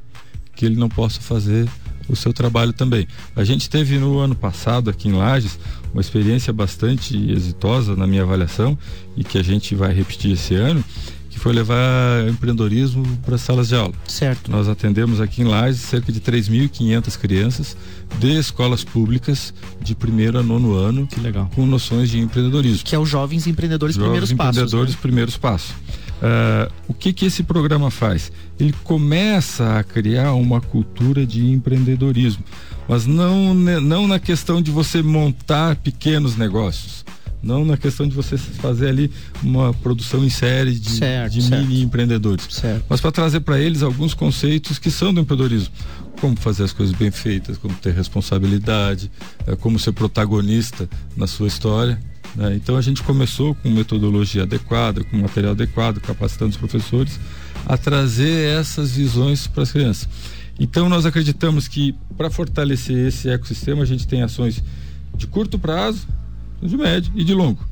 que 0.55 0.65
ele 0.65 0.75
não 0.75 0.89
possa 0.89 1.21
fazer 1.21 1.69
o 2.09 2.15
seu 2.15 2.33
trabalho 2.33 2.73
também. 2.73 3.07
A 3.35 3.43
gente 3.43 3.69
teve 3.69 3.97
no 3.97 4.17
ano 4.17 4.35
passado 4.35 4.89
aqui 4.89 5.07
em 5.07 5.13
Lages 5.13 5.59
uma 5.93 6.01
experiência 6.01 6.51
bastante 6.51 7.15
exitosa 7.31 7.95
na 7.95 8.07
minha 8.07 8.23
avaliação 8.23 8.77
e 9.15 9.23
que 9.23 9.37
a 9.37 9.43
gente 9.43 9.75
vai 9.75 9.93
repetir 9.93 10.31
esse 10.31 10.55
ano, 10.55 10.83
que 11.29 11.39
foi 11.39 11.53
levar 11.53 12.27
empreendedorismo 12.27 13.05
para 13.25 13.37
salas 13.37 13.69
de 13.69 13.75
aula. 13.75 13.93
Certo. 14.07 14.49
Nós 14.49 14.67
atendemos 14.67 15.21
aqui 15.21 15.41
em 15.41 15.45
Lages 15.45 15.81
cerca 15.81 16.11
de 16.11 16.19
3.500 16.19 17.17
crianças 17.17 17.77
de 18.17 18.37
escolas 18.37 18.83
públicas 18.83 19.53
de 19.81 19.93
primeiro 19.95 20.39
a 20.39 20.43
nono 20.43 20.73
ano, 20.73 21.05
que 21.05 21.19
legal. 21.19 21.49
com 21.55 21.65
noções 21.65 22.09
de 22.09 22.19
empreendedorismo. 22.19 22.83
Que 22.83 22.95
é 22.95 22.99
os 22.99 23.07
jovens 23.07 23.47
empreendedores 23.47 23.95
jovens 23.95 24.07
primeiros 24.07 24.31
empreendedores 24.31 24.71
passos. 24.71 24.95
Né? 24.95 25.01
primeiros 25.01 25.37
passos. 25.37 25.71
Uh, 26.19 26.69
o 26.87 26.93
que, 26.93 27.13
que 27.13 27.25
esse 27.25 27.43
programa 27.43 27.89
faz? 27.89 28.31
Ele 28.59 28.73
começa 28.83 29.79
a 29.79 29.83
criar 29.83 30.33
uma 30.33 30.59
cultura 30.59 31.25
de 31.25 31.49
empreendedorismo, 31.49 32.43
mas 32.89 33.05
não, 33.05 33.53
não 33.53 34.05
na 34.05 34.19
questão 34.19 34.61
de 34.61 34.69
você 34.69 35.01
montar 35.01 35.77
pequenos 35.77 36.35
negócios, 36.35 37.05
não 37.41 37.63
na 37.63 37.77
questão 37.77 38.07
de 38.07 38.13
você 38.13 38.37
fazer 38.37 38.89
ali 38.89 39.11
uma 39.41 39.73
produção 39.73 40.23
em 40.23 40.29
série 40.29 40.73
de, 40.73 40.91
certo, 40.91 41.33
de 41.33 41.41
certo. 41.41 41.65
mini 41.65 41.81
empreendedores, 41.81 42.45
certo. 42.49 42.85
mas 42.89 42.99
para 42.99 43.11
trazer 43.11 43.39
para 43.41 43.59
eles 43.59 43.81
alguns 43.81 44.13
conceitos 44.13 44.77
que 44.77 44.91
são 44.91 45.13
do 45.13 45.21
empreendedorismo, 45.21 45.73
como 46.19 46.35
fazer 46.35 46.63
as 46.63 46.73
coisas 46.73 46.95
bem 46.95 47.11
feitas, 47.11 47.57
como 47.57 47.73
ter 47.75 47.93
responsabilidade, 47.93 49.09
é, 49.47 49.55
como 49.55 49.79
ser 49.79 49.93
protagonista 49.93 50.89
na 51.15 51.27
sua 51.27 51.47
história. 51.47 51.99
Né? 52.35 52.55
Então 52.55 52.75
a 52.75 52.81
gente 52.81 53.01
começou 53.03 53.55
com 53.55 53.69
metodologia 53.69 54.43
adequada, 54.43 55.03
com 55.03 55.17
material 55.17 55.53
adequado, 55.53 55.99
capacitando 55.99 56.51
os 56.51 56.57
professores 56.57 57.19
a 57.65 57.77
trazer 57.77 58.59
essas 58.59 58.91
visões 58.91 59.47
para 59.47 59.63
as 59.63 59.71
crianças. 59.71 60.07
Então 60.59 60.89
nós 60.89 61.05
acreditamos 61.05 61.67
que 61.67 61.95
para 62.17 62.29
fortalecer 62.29 63.07
esse 63.07 63.29
ecossistema 63.29 63.83
a 63.83 63.85
gente 63.85 64.07
tem 64.07 64.21
ações 64.21 64.61
de 65.15 65.25
curto 65.25 65.57
prazo, 65.57 66.07
de 66.61 66.77
médio 66.77 67.11
e 67.15 67.23
de 67.23 67.33
longo. 67.33 67.63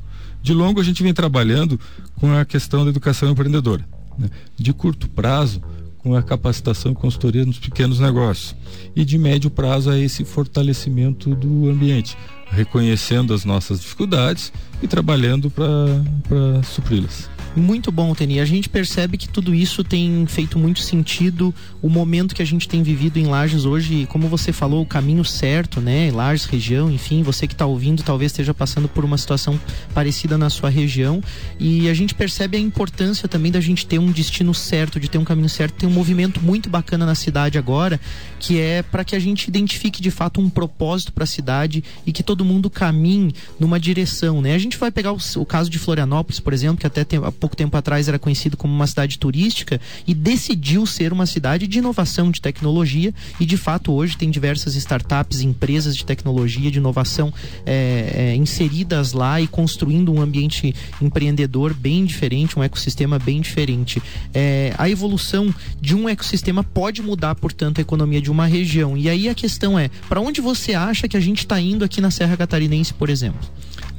De 0.42 0.52
longo 0.52 0.80
a 0.80 0.84
gente 0.84 1.02
vem 1.02 1.12
trabalhando 1.12 1.78
com 2.16 2.32
a 2.32 2.44
questão 2.44 2.84
da 2.84 2.90
educação 2.90 3.30
empreendedora. 3.30 3.84
Né? 4.18 4.30
De 4.56 4.72
curto 4.72 5.08
prazo, 5.08 5.62
com 5.98 6.14
a 6.14 6.22
capacitação 6.22 6.92
e 6.92 6.94
consultoria 6.94 7.44
nos 7.44 7.58
pequenos 7.58 8.00
negócios. 8.00 8.54
E 8.94 9.04
de 9.04 9.18
médio 9.18 9.50
prazo 9.50 9.90
é 9.90 10.00
esse 10.00 10.24
fortalecimento 10.24 11.34
do 11.34 11.68
ambiente, 11.68 12.16
reconhecendo 12.50 13.34
as 13.34 13.44
nossas 13.44 13.80
dificuldades 13.80 14.52
e 14.82 14.88
trabalhando 14.88 15.50
para 15.50 16.62
supri-las. 16.62 17.28
Muito 17.56 17.90
bom, 17.90 18.14
Teni. 18.14 18.38
A 18.38 18.44
gente 18.44 18.68
percebe 18.68 19.16
que 19.16 19.28
tudo 19.28 19.54
isso 19.54 19.82
tem 19.82 20.26
feito 20.26 20.58
muito 20.58 20.80
sentido. 20.80 21.52
O 21.82 21.88
momento 21.88 22.34
que 22.34 22.42
a 22.42 22.44
gente 22.44 22.68
tem 22.68 22.82
vivido 22.82 23.18
em 23.18 23.26
Lages 23.26 23.64
hoje, 23.64 24.06
como 24.06 24.28
você 24.28 24.52
falou, 24.52 24.82
o 24.82 24.86
caminho 24.86 25.24
certo, 25.24 25.80
né? 25.80 26.10
Lages, 26.12 26.44
região, 26.44 26.90
enfim, 26.90 27.22
você 27.22 27.46
que 27.48 27.54
está 27.54 27.66
ouvindo 27.66 28.02
talvez 28.02 28.30
esteja 28.30 28.54
passando 28.54 28.86
por 28.86 29.04
uma 29.04 29.18
situação 29.18 29.58
parecida 29.92 30.38
na 30.38 30.50
sua 30.50 30.70
região. 30.70 31.20
E 31.58 31.88
a 31.88 31.94
gente 31.94 32.14
percebe 32.14 32.56
a 32.56 32.60
importância 32.60 33.26
também 33.26 33.50
da 33.50 33.60
gente 33.60 33.86
ter 33.86 33.98
um 33.98 34.12
destino 34.12 34.54
certo, 34.54 35.00
de 35.00 35.08
ter 35.08 35.18
um 35.18 35.24
caminho 35.24 35.48
certo. 35.48 35.74
Tem 35.74 35.88
um 35.88 35.92
movimento 35.92 36.40
muito 36.40 36.70
bacana 36.70 37.04
na 37.04 37.14
cidade 37.14 37.58
agora, 37.58 37.98
que 38.38 38.60
é 38.60 38.82
para 38.82 39.04
que 39.04 39.16
a 39.16 39.18
gente 39.18 39.48
identifique 39.48 40.00
de 40.00 40.10
fato 40.10 40.40
um 40.40 40.48
propósito 40.48 41.12
para 41.12 41.24
a 41.24 41.26
cidade 41.26 41.82
e 42.06 42.12
que 42.12 42.22
todo 42.22 42.37
mundo 42.44 42.70
caminhe 42.70 43.34
numa 43.58 43.78
direção, 43.78 44.40
né? 44.40 44.54
A 44.54 44.58
gente 44.58 44.76
vai 44.76 44.90
pegar 44.90 45.12
o, 45.12 45.18
o 45.36 45.46
caso 45.46 45.70
de 45.70 45.78
Florianópolis, 45.78 46.40
por 46.40 46.52
exemplo, 46.52 46.78
que 46.78 46.86
até 46.86 47.04
tem, 47.04 47.18
há 47.22 47.32
pouco 47.32 47.56
tempo 47.56 47.76
atrás 47.76 48.08
era 48.08 48.18
conhecido 48.18 48.56
como 48.56 48.74
uma 48.74 48.86
cidade 48.86 49.18
turística 49.18 49.80
e 50.06 50.14
decidiu 50.14 50.86
ser 50.86 51.12
uma 51.12 51.26
cidade 51.26 51.66
de 51.66 51.78
inovação, 51.78 52.30
de 52.30 52.40
tecnologia 52.40 53.12
e 53.40 53.46
de 53.46 53.56
fato 53.56 53.92
hoje 53.92 54.16
tem 54.16 54.30
diversas 54.30 54.74
startups, 54.74 55.40
empresas 55.40 55.96
de 55.96 56.04
tecnologia, 56.04 56.70
de 56.70 56.78
inovação 56.78 57.32
é, 57.64 58.12
é, 58.14 58.36
inseridas 58.36 59.12
lá 59.12 59.40
e 59.40 59.46
construindo 59.46 60.12
um 60.12 60.20
ambiente 60.20 60.74
empreendedor 61.00 61.74
bem 61.74 62.04
diferente, 62.04 62.58
um 62.58 62.62
ecossistema 62.62 63.18
bem 63.18 63.40
diferente. 63.40 64.02
É, 64.34 64.74
a 64.78 64.88
evolução 64.88 65.54
de 65.80 65.94
um 65.94 66.08
ecossistema 66.08 66.62
pode 66.62 67.02
mudar, 67.02 67.34
portanto, 67.34 67.78
a 67.78 67.82
economia 67.82 68.20
de 68.20 68.30
uma 68.30 68.46
região. 68.46 68.96
E 68.96 69.08
aí 69.08 69.28
a 69.28 69.34
questão 69.34 69.78
é, 69.78 69.90
para 70.08 70.20
onde 70.20 70.40
você 70.40 70.74
acha 70.74 71.08
que 71.08 71.16
a 71.16 71.20
gente 71.20 71.38
está 71.38 71.60
indo 71.60 71.84
aqui 71.84 72.00
na 72.00 72.10
Serra 72.10 72.27
Catarinense, 72.36 72.92
por 72.94 73.10
exemplo? 73.10 73.40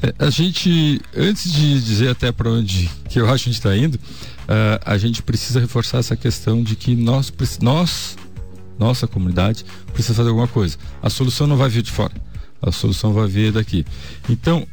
É, 0.01 0.13
a 0.17 0.29
gente, 0.29 1.01
antes 1.15 1.51
de 1.51 1.81
dizer 1.81 2.09
até 2.09 2.31
para 2.31 2.49
onde 2.49 2.89
que 3.09 3.19
eu 3.19 3.29
acho 3.29 3.43
que 3.43 3.49
a 3.49 3.53
gente 3.53 3.59
está 3.59 3.75
indo, 3.75 3.95
uh, 3.95 4.79
a 4.85 4.97
gente 4.97 5.21
precisa 5.21 5.59
reforçar 5.59 5.97
essa 5.97 6.15
questão 6.15 6.63
de 6.63 6.75
que 6.75 6.95
nós, 6.95 7.31
nós, 7.61 8.17
nossa 8.77 9.07
comunidade, 9.07 9.65
precisa 9.93 10.13
fazer 10.13 10.29
alguma 10.29 10.47
coisa. 10.47 10.77
A 11.01 11.09
solução 11.09 11.47
não 11.47 11.57
vai 11.57 11.69
vir 11.69 11.81
de 11.81 11.91
fora, 11.91 12.13
a 12.61 12.71
solução 12.71 13.13
vai 13.13 13.27
vir 13.27 13.51
daqui. 13.51 13.85
Então, 14.29 14.65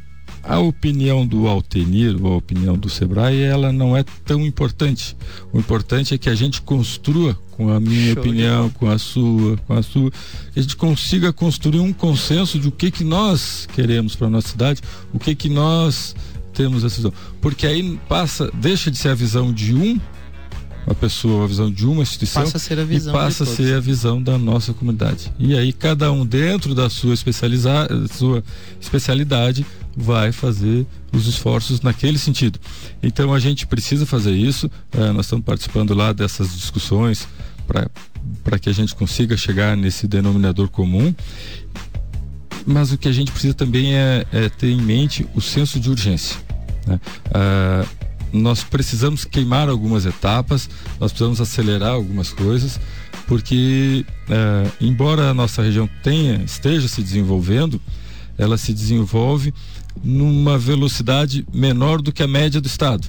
a 0.47 0.59
opinião 0.59 1.27
do 1.27 1.47
Altenir, 1.47 2.17
ou 2.23 2.33
a 2.33 2.37
opinião 2.37 2.77
do 2.77 2.89
Sebrae, 2.89 3.41
ela 3.41 3.71
não 3.73 3.95
é 3.95 4.03
tão 4.23 4.45
importante. 4.45 5.15
O 5.51 5.59
importante 5.59 6.13
é 6.13 6.17
que 6.17 6.29
a 6.29 6.35
gente 6.35 6.61
construa 6.61 7.37
com 7.51 7.69
a 7.69 7.79
minha 7.79 8.13
Show 8.13 8.21
opinião, 8.21 8.69
com 8.69 8.89
a 8.89 8.97
sua, 8.97 9.57
com 9.57 9.73
a 9.73 9.83
sua, 9.83 10.09
que 10.53 10.59
a 10.59 10.61
gente 10.61 10.77
consiga 10.77 11.33
construir 11.33 11.79
um 11.79 11.91
consenso 11.91 12.57
de 12.57 12.67
o 12.67 12.71
que 12.71 12.89
que 12.89 13.03
nós 13.03 13.67
queremos 13.73 14.15
para 14.15 14.29
nossa 14.29 14.47
cidade, 14.47 14.81
o 15.13 15.19
que 15.19 15.35
que 15.35 15.49
nós 15.49 16.15
temos 16.53 16.83
essa 16.83 16.95
visão. 16.95 17.13
Porque 17.41 17.67
aí 17.67 17.99
passa, 18.07 18.49
deixa 18.53 18.89
de 18.89 18.97
ser 18.97 19.09
a 19.09 19.15
visão 19.15 19.51
de 19.51 19.75
um 19.75 19.99
uma 20.87 20.95
pessoa, 20.95 21.43
a 21.43 21.47
visão 21.47 21.69
de 21.69 21.85
uma 21.85 22.01
instituição 22.01 22.43
passa 22.43 22.55
a 22.55 22.59
ser 22.59 22.79
a 22.79 22.85
visão 22.85 23.13
e 23.13 23.17
passa 23.17 23.43
a 23.43 23.45
ser 23.45 23.75
a 23.75 23.79
visão 23.79 24.23
da 24.23 24.37
nossa 24.37 24.73
comunidade. 24.73 25.31
E 25.37 25.55
aí 25.55 25.73
cada 25.73 26.09
um 26.13 26.25
dentro 26.25 26.73
da 26.73 26.89
sua 26.89 27.13
sua 27.17 28.43
especialidade 28.79 29.65
vai 29.95 30.31
fazer 30.31 30.85
os 31.11 31.27
esforços 31.27 31.81
naquele 31.81 32.17
sentido. 32.17 32.57
Então 33.03 33.33
a 33.33 33.39
gente 33.39 33.67
precisa 33.67 34.05
fazer 34.05 34.31
isso. 34.31 34.71
É, 34.93 35.11
nós 35.11 35.25
estamos 35.25 35.43
participando 35.43 35.93
lá 35.93 36.13
dessas 36.13 36.55
discussões 36.55 37.27
para 38.43 38.57
que 38.57 38.69
a 38.69 38.73
gente 38.73 38.95
consiga 38.95 39.35
chegar 39.35 39.75
nesse 39.75 40.07
denominador 40.07 40.69
comum. 40.69 41.13
Mas 42.65 42.93
o 42.93 42.97
que 42.97 43.09
a 43.09 43.13
gente 43.13 43.31
precisa 43.31 43.53
também 43.53 43.93
é, 43.93 44.25
é 44.31 44.49
ter 44.49 44.69
em 44.69 44.81
mente 44.81 45.27
o 45.35 45.41
senso 45.41 45.79
de 45.79 45.89
urgência. 45.89 46.37
Né? 46.85 46.99
Ah, 47.33 47.85
nós 48.31 48.63
precisamos 48.63 49.25
queimar 49.25 49.69
algumas 49.69 50.05
etapas, 50.05 50.69
nós 50.99 51.11
precisamos 51.11 51.41
acelerar 51.41 51.91
algumas 51.91 52.31
coisas, 52.31 52.79
porque 53.27 54.05
é, 54.29 54.71
embora 54.81 55.29
a 55.29 55.33
nossa 55.33 55.61
região 55.61 55.89
tenha 56.03 56.43
esteja 56.43 56.87
se 56.87 57.01
desenvolvendo, 57.01 57.81
ela 58.37 58.57
se 58.57 58.73
desenvolve 58.73 59.53
numa 60.03 60.57
velocidade 60.57 61.45
menor 61.53 62.01
do 62.01 62.11
que 62.11 62.21
a 62.21 62.27
média 62.27 62.61
do 62.61 62.67
estado. 62.67 63.07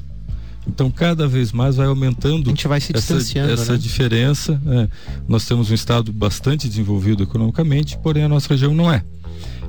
Então, 0.66 0.90
cada 0.90 1.26
vez 1.26 1.50
mais 1.50 1.76
vai 1.76 1.87
aumentando 1.87 2.48
a 2.48 2.50
gente 2.50 2.68
vai 2.68 2.81
se 2.81 2.94
essa, 2.94 3.16
essa 3.16 3.72
né? 3.72 3.78
diferença. 3.78 4.61
É. 4.66 4.88
Nós 5.26 5.46
temos 5.46 5.70
um 5.70 5.74
estado 5.74 6.12
bastante 6.12 6.68
desenvolvido 6.68 7.22
economicamente, 7.22 7.96
porém 7.98 8.24
a 8.24 8.28
nossa 8.28 8.48
região 8.48 8.74
não 8.74 8.92
é. 8.92 9.02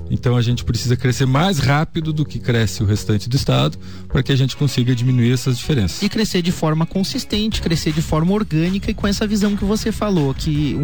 Então 0.10 0.36
a 0.36 0.42
gente 0.42 0.64
precisa 0.64 0.96
crescer 0.96 1.26
mais 1.26 1.60
rápido 1.60 2.12
do 2.12 2.26
que 2.26 2.40
cresce 2.40 2.82
o 2.82 2.86
restante 2.86 3.30
do 3.30 3.36
estado 3.36 3.78
para 4.08 4.24
que 4.24 4.32
a 4.32 4.36
gente 4.36 4.56
consiga 4.58 4.96
diminuir 4.96 5.32
essas 5.32 5.58
diferenças. 5.58 6.02
E 6.02 6.10
crescer 6.10 6.42
de 6.42 6.52
forma 6.52 6.86
consistente, 6.86 7.62
crescer 7.62 7.94
de 7.94 8.02
forma 8.02 8.34
orgânica 8.34 8.90
e 8.90 8.94
com 8.94 9.08
essa 9.08 9.28
visão 9.28 9.56
que 9.56 9.64
você 9.64 9.92
falou, 9.92 10.34
que 10.34 10.78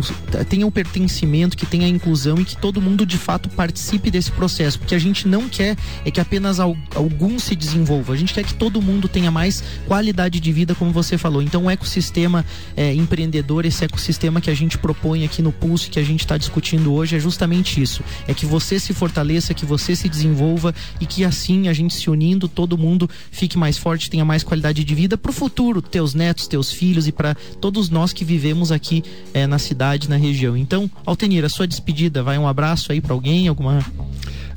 tenha 0.50 0.66
o 0.66 0.70
um 0.70 0.72
pertencimento, 0.72 1.58
que 1.58 1.66
tenha 1.66 1.86
a 1.86 1.90
inclusão 1.90 2.40
e 2.40 2.46
que 2.46 2.56
todo 2.56 2.82
mundo 2.82 3.06
de 3.06 3.18
fato 3.18 3.50
participe 3.50 4.12
desse 4.12 4.32
processo, 4.32 4.80
porque 4.80 4.96
a 4.96 5.00
gente 5.00 5.28
não 5.28 5.50
quer 5.50 5.76
é 6.04 6.12
que 6.12 6.20
apenas 6.20 6.60
alguns 6.60 7.44
se 7.44 7.56
desenvolva, 7.56 8.14
a 8.14 8.18
gente 8.18 8.34
quer 8.34 8.44
que 8.44 8.54
todo 8.54 8.82
mundo 8.82 9.08
tenha 9.08 9.32
mais 9.32 9.64
qualidade 9.88 10.40
de 10.40 10.52
vida, 10.52 10.76
como 10.76 10.92
você 10.92 11.18
falou. 11.18 11.42
Então 11.42 11.66
o 11.66 11.70
ecossistema 11.70 12.46
é, 12.76 12.94
empreendedor, 12.94 13.66
esse 13.66 13.84
ecossistema 13.84 14.40
que 14.40 14.50
a 14.50 14.54
gente 14.54 14.78
propõe 14.78 15.24
aqui 15.26 15.42
no 15.42 15.52
Pulse, 15.52 15.90
que 15.90 16.00
a 16.00 16.04
gente 16.04 16.22
está 16.22 16.38
discutindo 16.38 16.94
hoje, 16.94 17.16
é 17.16 17.20
justamente 17.20 17.82
isso. 17.82 18.04
É 18.28 18.34
que 18.34 18.46
você 18.46 18.80
se 18.80 18.94
for 18.94 19.12
fortaleça, 19.16 19.54
que 19.54 19.66
você 19.66 19.96
se 19.96 20.10
desenvolva 20.10 20.76
e 21.00 21.06
que 21.06 21.24
assim 21.24 21.70
a 21.70 21.74
gente 21.74 21.94
se 21.94 22.10
unindo, 22.10 22.50
todo 22.50 22.78
mundo 22.78 23.10
fique 23.32 23.58
mais 23.58 23.78
forte, 23.78 24.10
tenha 24.10 24.26
mais 24.26 24.44
qualidade 24.44 24.84
de 24.84 24.96
vida 24.96 25.18
para 25.18 25.30
o 25.30 25.34
futuro, 25.34 25.82
teus 25.82 26.14
netos, 26.14 26.48
teus 26.48 26.72
filhos 26.72 27.08
e 27.08 27.12
para 27.12 27.34
todos 27.62 27.90
nós 27.90 28.12
que 28.12 28.26
vivemos 28.26 28.72
aqui 28.72 29.04
é, 29.34 29.48
na 29.48 29.58
cidade, 29.58 30.10
na 30.10 30.18
região. 30.18 30.58
Então, 30.58 30.90
Altenir, 31.06 31.46
a 31.46 31.50
sua 31.50 31.66
despedida, 31.66 32.22
vai 32.22 32.38
um 32.38 32.48
abraço 32.48 32.92
aí 32.92 33.00
para 33.00 33.14
alguém, 33.14 33.48
alguma? 33.48 33.80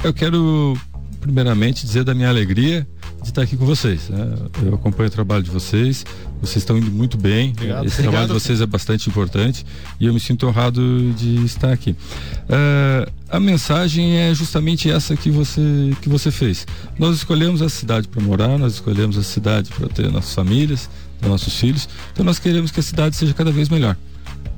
Eu 0.02 0.12
quero 0.12 0.76
primeiramente 1.20 1.84
dizer 1.84 2.04
da 2.04 2.14
minha 2.14 2.28
alegria 2.28 2.86
de 3.22 3.28
estar 3.28 3.42
aqui 3.42 3.56
com 3.56 3.66
vocês. 3.66 4.08
Né? 4.08 4.34
Eu 4.64 4.74
acompanho 4.74 5.08
o 5.08 5.12
trabalho 5.12 5.42
de 5.42 5.50
vocês, 5.50 6.04
vocês 6.40 6.58
estão 6.58 6.78
indo 6.78 6.90
muito 6.90 7.16
bem. 7.16 7.50
Obrigado. 7.50 7.86
Esse 7.86 7.94
Obrigado. 7.96 8.12
trabalho 8.12 8.26
de 8.28 8.34
vocês 8.34 8.60
é 8.60 8.66
bastante 8.66 9.08
importante 9.08 9.66
e 10.00 10.06
eu 10.06 10.14
me 10.14 10.20
sinto 10.20 10.46
honrado 10.46 11.12
de 11.16 11.44
estar 11.44 11.72
aqui. 11.72 11.90
Uh, 11.90 13.17
a 13.30 13.38
mensagem 13.38 14.16
é 14.16 14.34
justamente 14.34 14.90
essa 14.90 15.16
que 15.16 15.30
você 15.30 15.60
que 16.00 16.08
você 16.08 16.30
fez. 16.30 16.66
Nós 16.98 17.16
escolhemos 17.16 17.60
a 17.62 17.68
cidade 17.68 18.08
para 18.08 18.22
morar, 18.22 18.58
nós 18.58 18.74
escolhemos 18.74 19.18
a 19.18 19.22
cidade 19.22 19.70
para 19.70 19.88
ter 19.88 20.10
nossas 20.10 20.34
famílias, 20.34 20.88
nossos 21.20 21.54
filhos. 21.54 21.88
Então 22.12 22.24
nós 22.24 22.38
queremos 22.38 22.70
que 22.70 22.80
a 22.80 22.82
cidade 22.82 23.16
seja 23.16 23.34
cada 23.34 23.52
vez 23.52 23.68
melhor. 23.68 23.96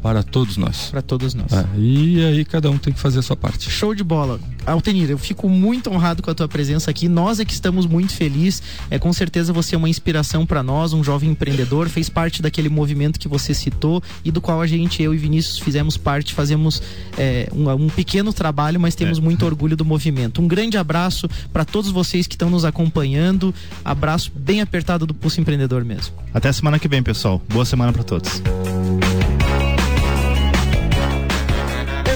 Para 0.03 0.23
todos 0.23 0.57
nós. 0.57 0.89
Para 0.91 1.03
todos 1.03 1.35
nós. 1.35 1.53
É, 1.53 1.67
e 1.77 2.25
aí 2.25 2.45
cada 2.45 2.71
um 2.71 2.79
tem 2.79 2.93
que 2.93 2.99
fazer 2.99 3.19
a 3.19 3.23
sua 3.23 3.37
parte. 3.37 3.71
Show 3.71 3.95
de 3.95 4.03
bola. 4.03 4.41
Altenir, 4.67 5.11
eu 5.11 5.19
fico 5.19 5.49
muito 5.49 5.91
honrado 5.91 6.23
com 6.23 6.31
a 6.31 6.35
tua 6.35 6.49
presença 6.49 6.91
aqui. 6.91 7.09
Nós 7.09 7.41
é 7.41 7.45
que 7.45 7.53
estamos 7.53 7.87
muito 7.87 8.15
felizes. 8.15 8.63
É 8.91 8.99
com 8.99 9.13
certeza 9.13 9.53
você 9.53 9.75
é 9.75 9.79
uma 9.79 9.89
inspiração 9.89 10.47
para 10.47 10.63
nós, 10.63 10.93
um 10.93 11.03
jovem 11.03 11.31
empreendedor, 11.31 11.89
fez 11.89 12.09
parte 12.09 12.43
daquele 12.43 12.69
movimento 12.69 13.19
que 13.19 13.29
você 13.29 13.53
citou 13.53 14.03
e 14.25 14.31
do 14.31 14.41
qual 14.41 14.61
a 14.61 14.67
gente, 14.67 15.03
eu 15.03 15.15
e 15.15 15.19
Vinícius, 15.19 15.59
fizemos 15.59 15.97
parte, 15.97 16.35
fazemos 16.35 16.83
é, 17.19 17.49
um, 17.53 17.71
um, 17.71 17.89
pequeno 17.89 18.33
trabalho, 18.33 18.81
mas 18.81 18.95
temos 18.95 19.19
é. 19.19 19.21
muito 19.21 19.45
orgulho 19.45 19.77
do 19.77 19.85
movimento. 19.85 20.41
Um 20.41 20.49
grande 20.49 20.77
abraço 20.77 21.29
para 21.53 21.65
todos 21.65 21.91
vocês 21.91 22.27
que 22.27 22.35
estão 22.35 22.51
nos 22.51 22.65
acompanhando. 22.65 23.55
Abraço 23.85 24.33
bem 24.35 24.61
apertado 24.61 25.07
do 25.07 25.15
Pulso 25.15 25.41
Empreendedor 25.41 25.85
mesmo. 25.85 26.15
Até 26.33 26.53
semana 26.53 26.79
que 26.79 26.89
vem, 26.89 27.03
pessoal. 27.03 27.41
Boa 27.49 27.65
semana 27.65 27.93
para 27.93 28.03
todos. 28.03 28.43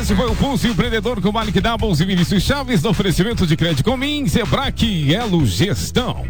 Esse 0.04 0.14
foi 0.14 0.30
o 0.30 0.36
Pulso 0.36 0.68
Empreendedor 0.68 1.18
com 1.22 1.32
Malik 1.32 1.58
Doubles 1.58 1.98
e 1.98 2.04
Vinícius 2.04 2.42
Chaves 2.42 2.82
no 2.82 2.90
oferecimento 2.90 3.46
de 3.46 3.56
crédito 3.56 3.82
Comim, 3.82 4.28
Sebrae 4.28 4.74
e 4.82 5.14
Elo 5.14 5.46
Gestão. 5.46 6.26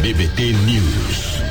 BBT 0.00 0.52
News. 0.52 1.47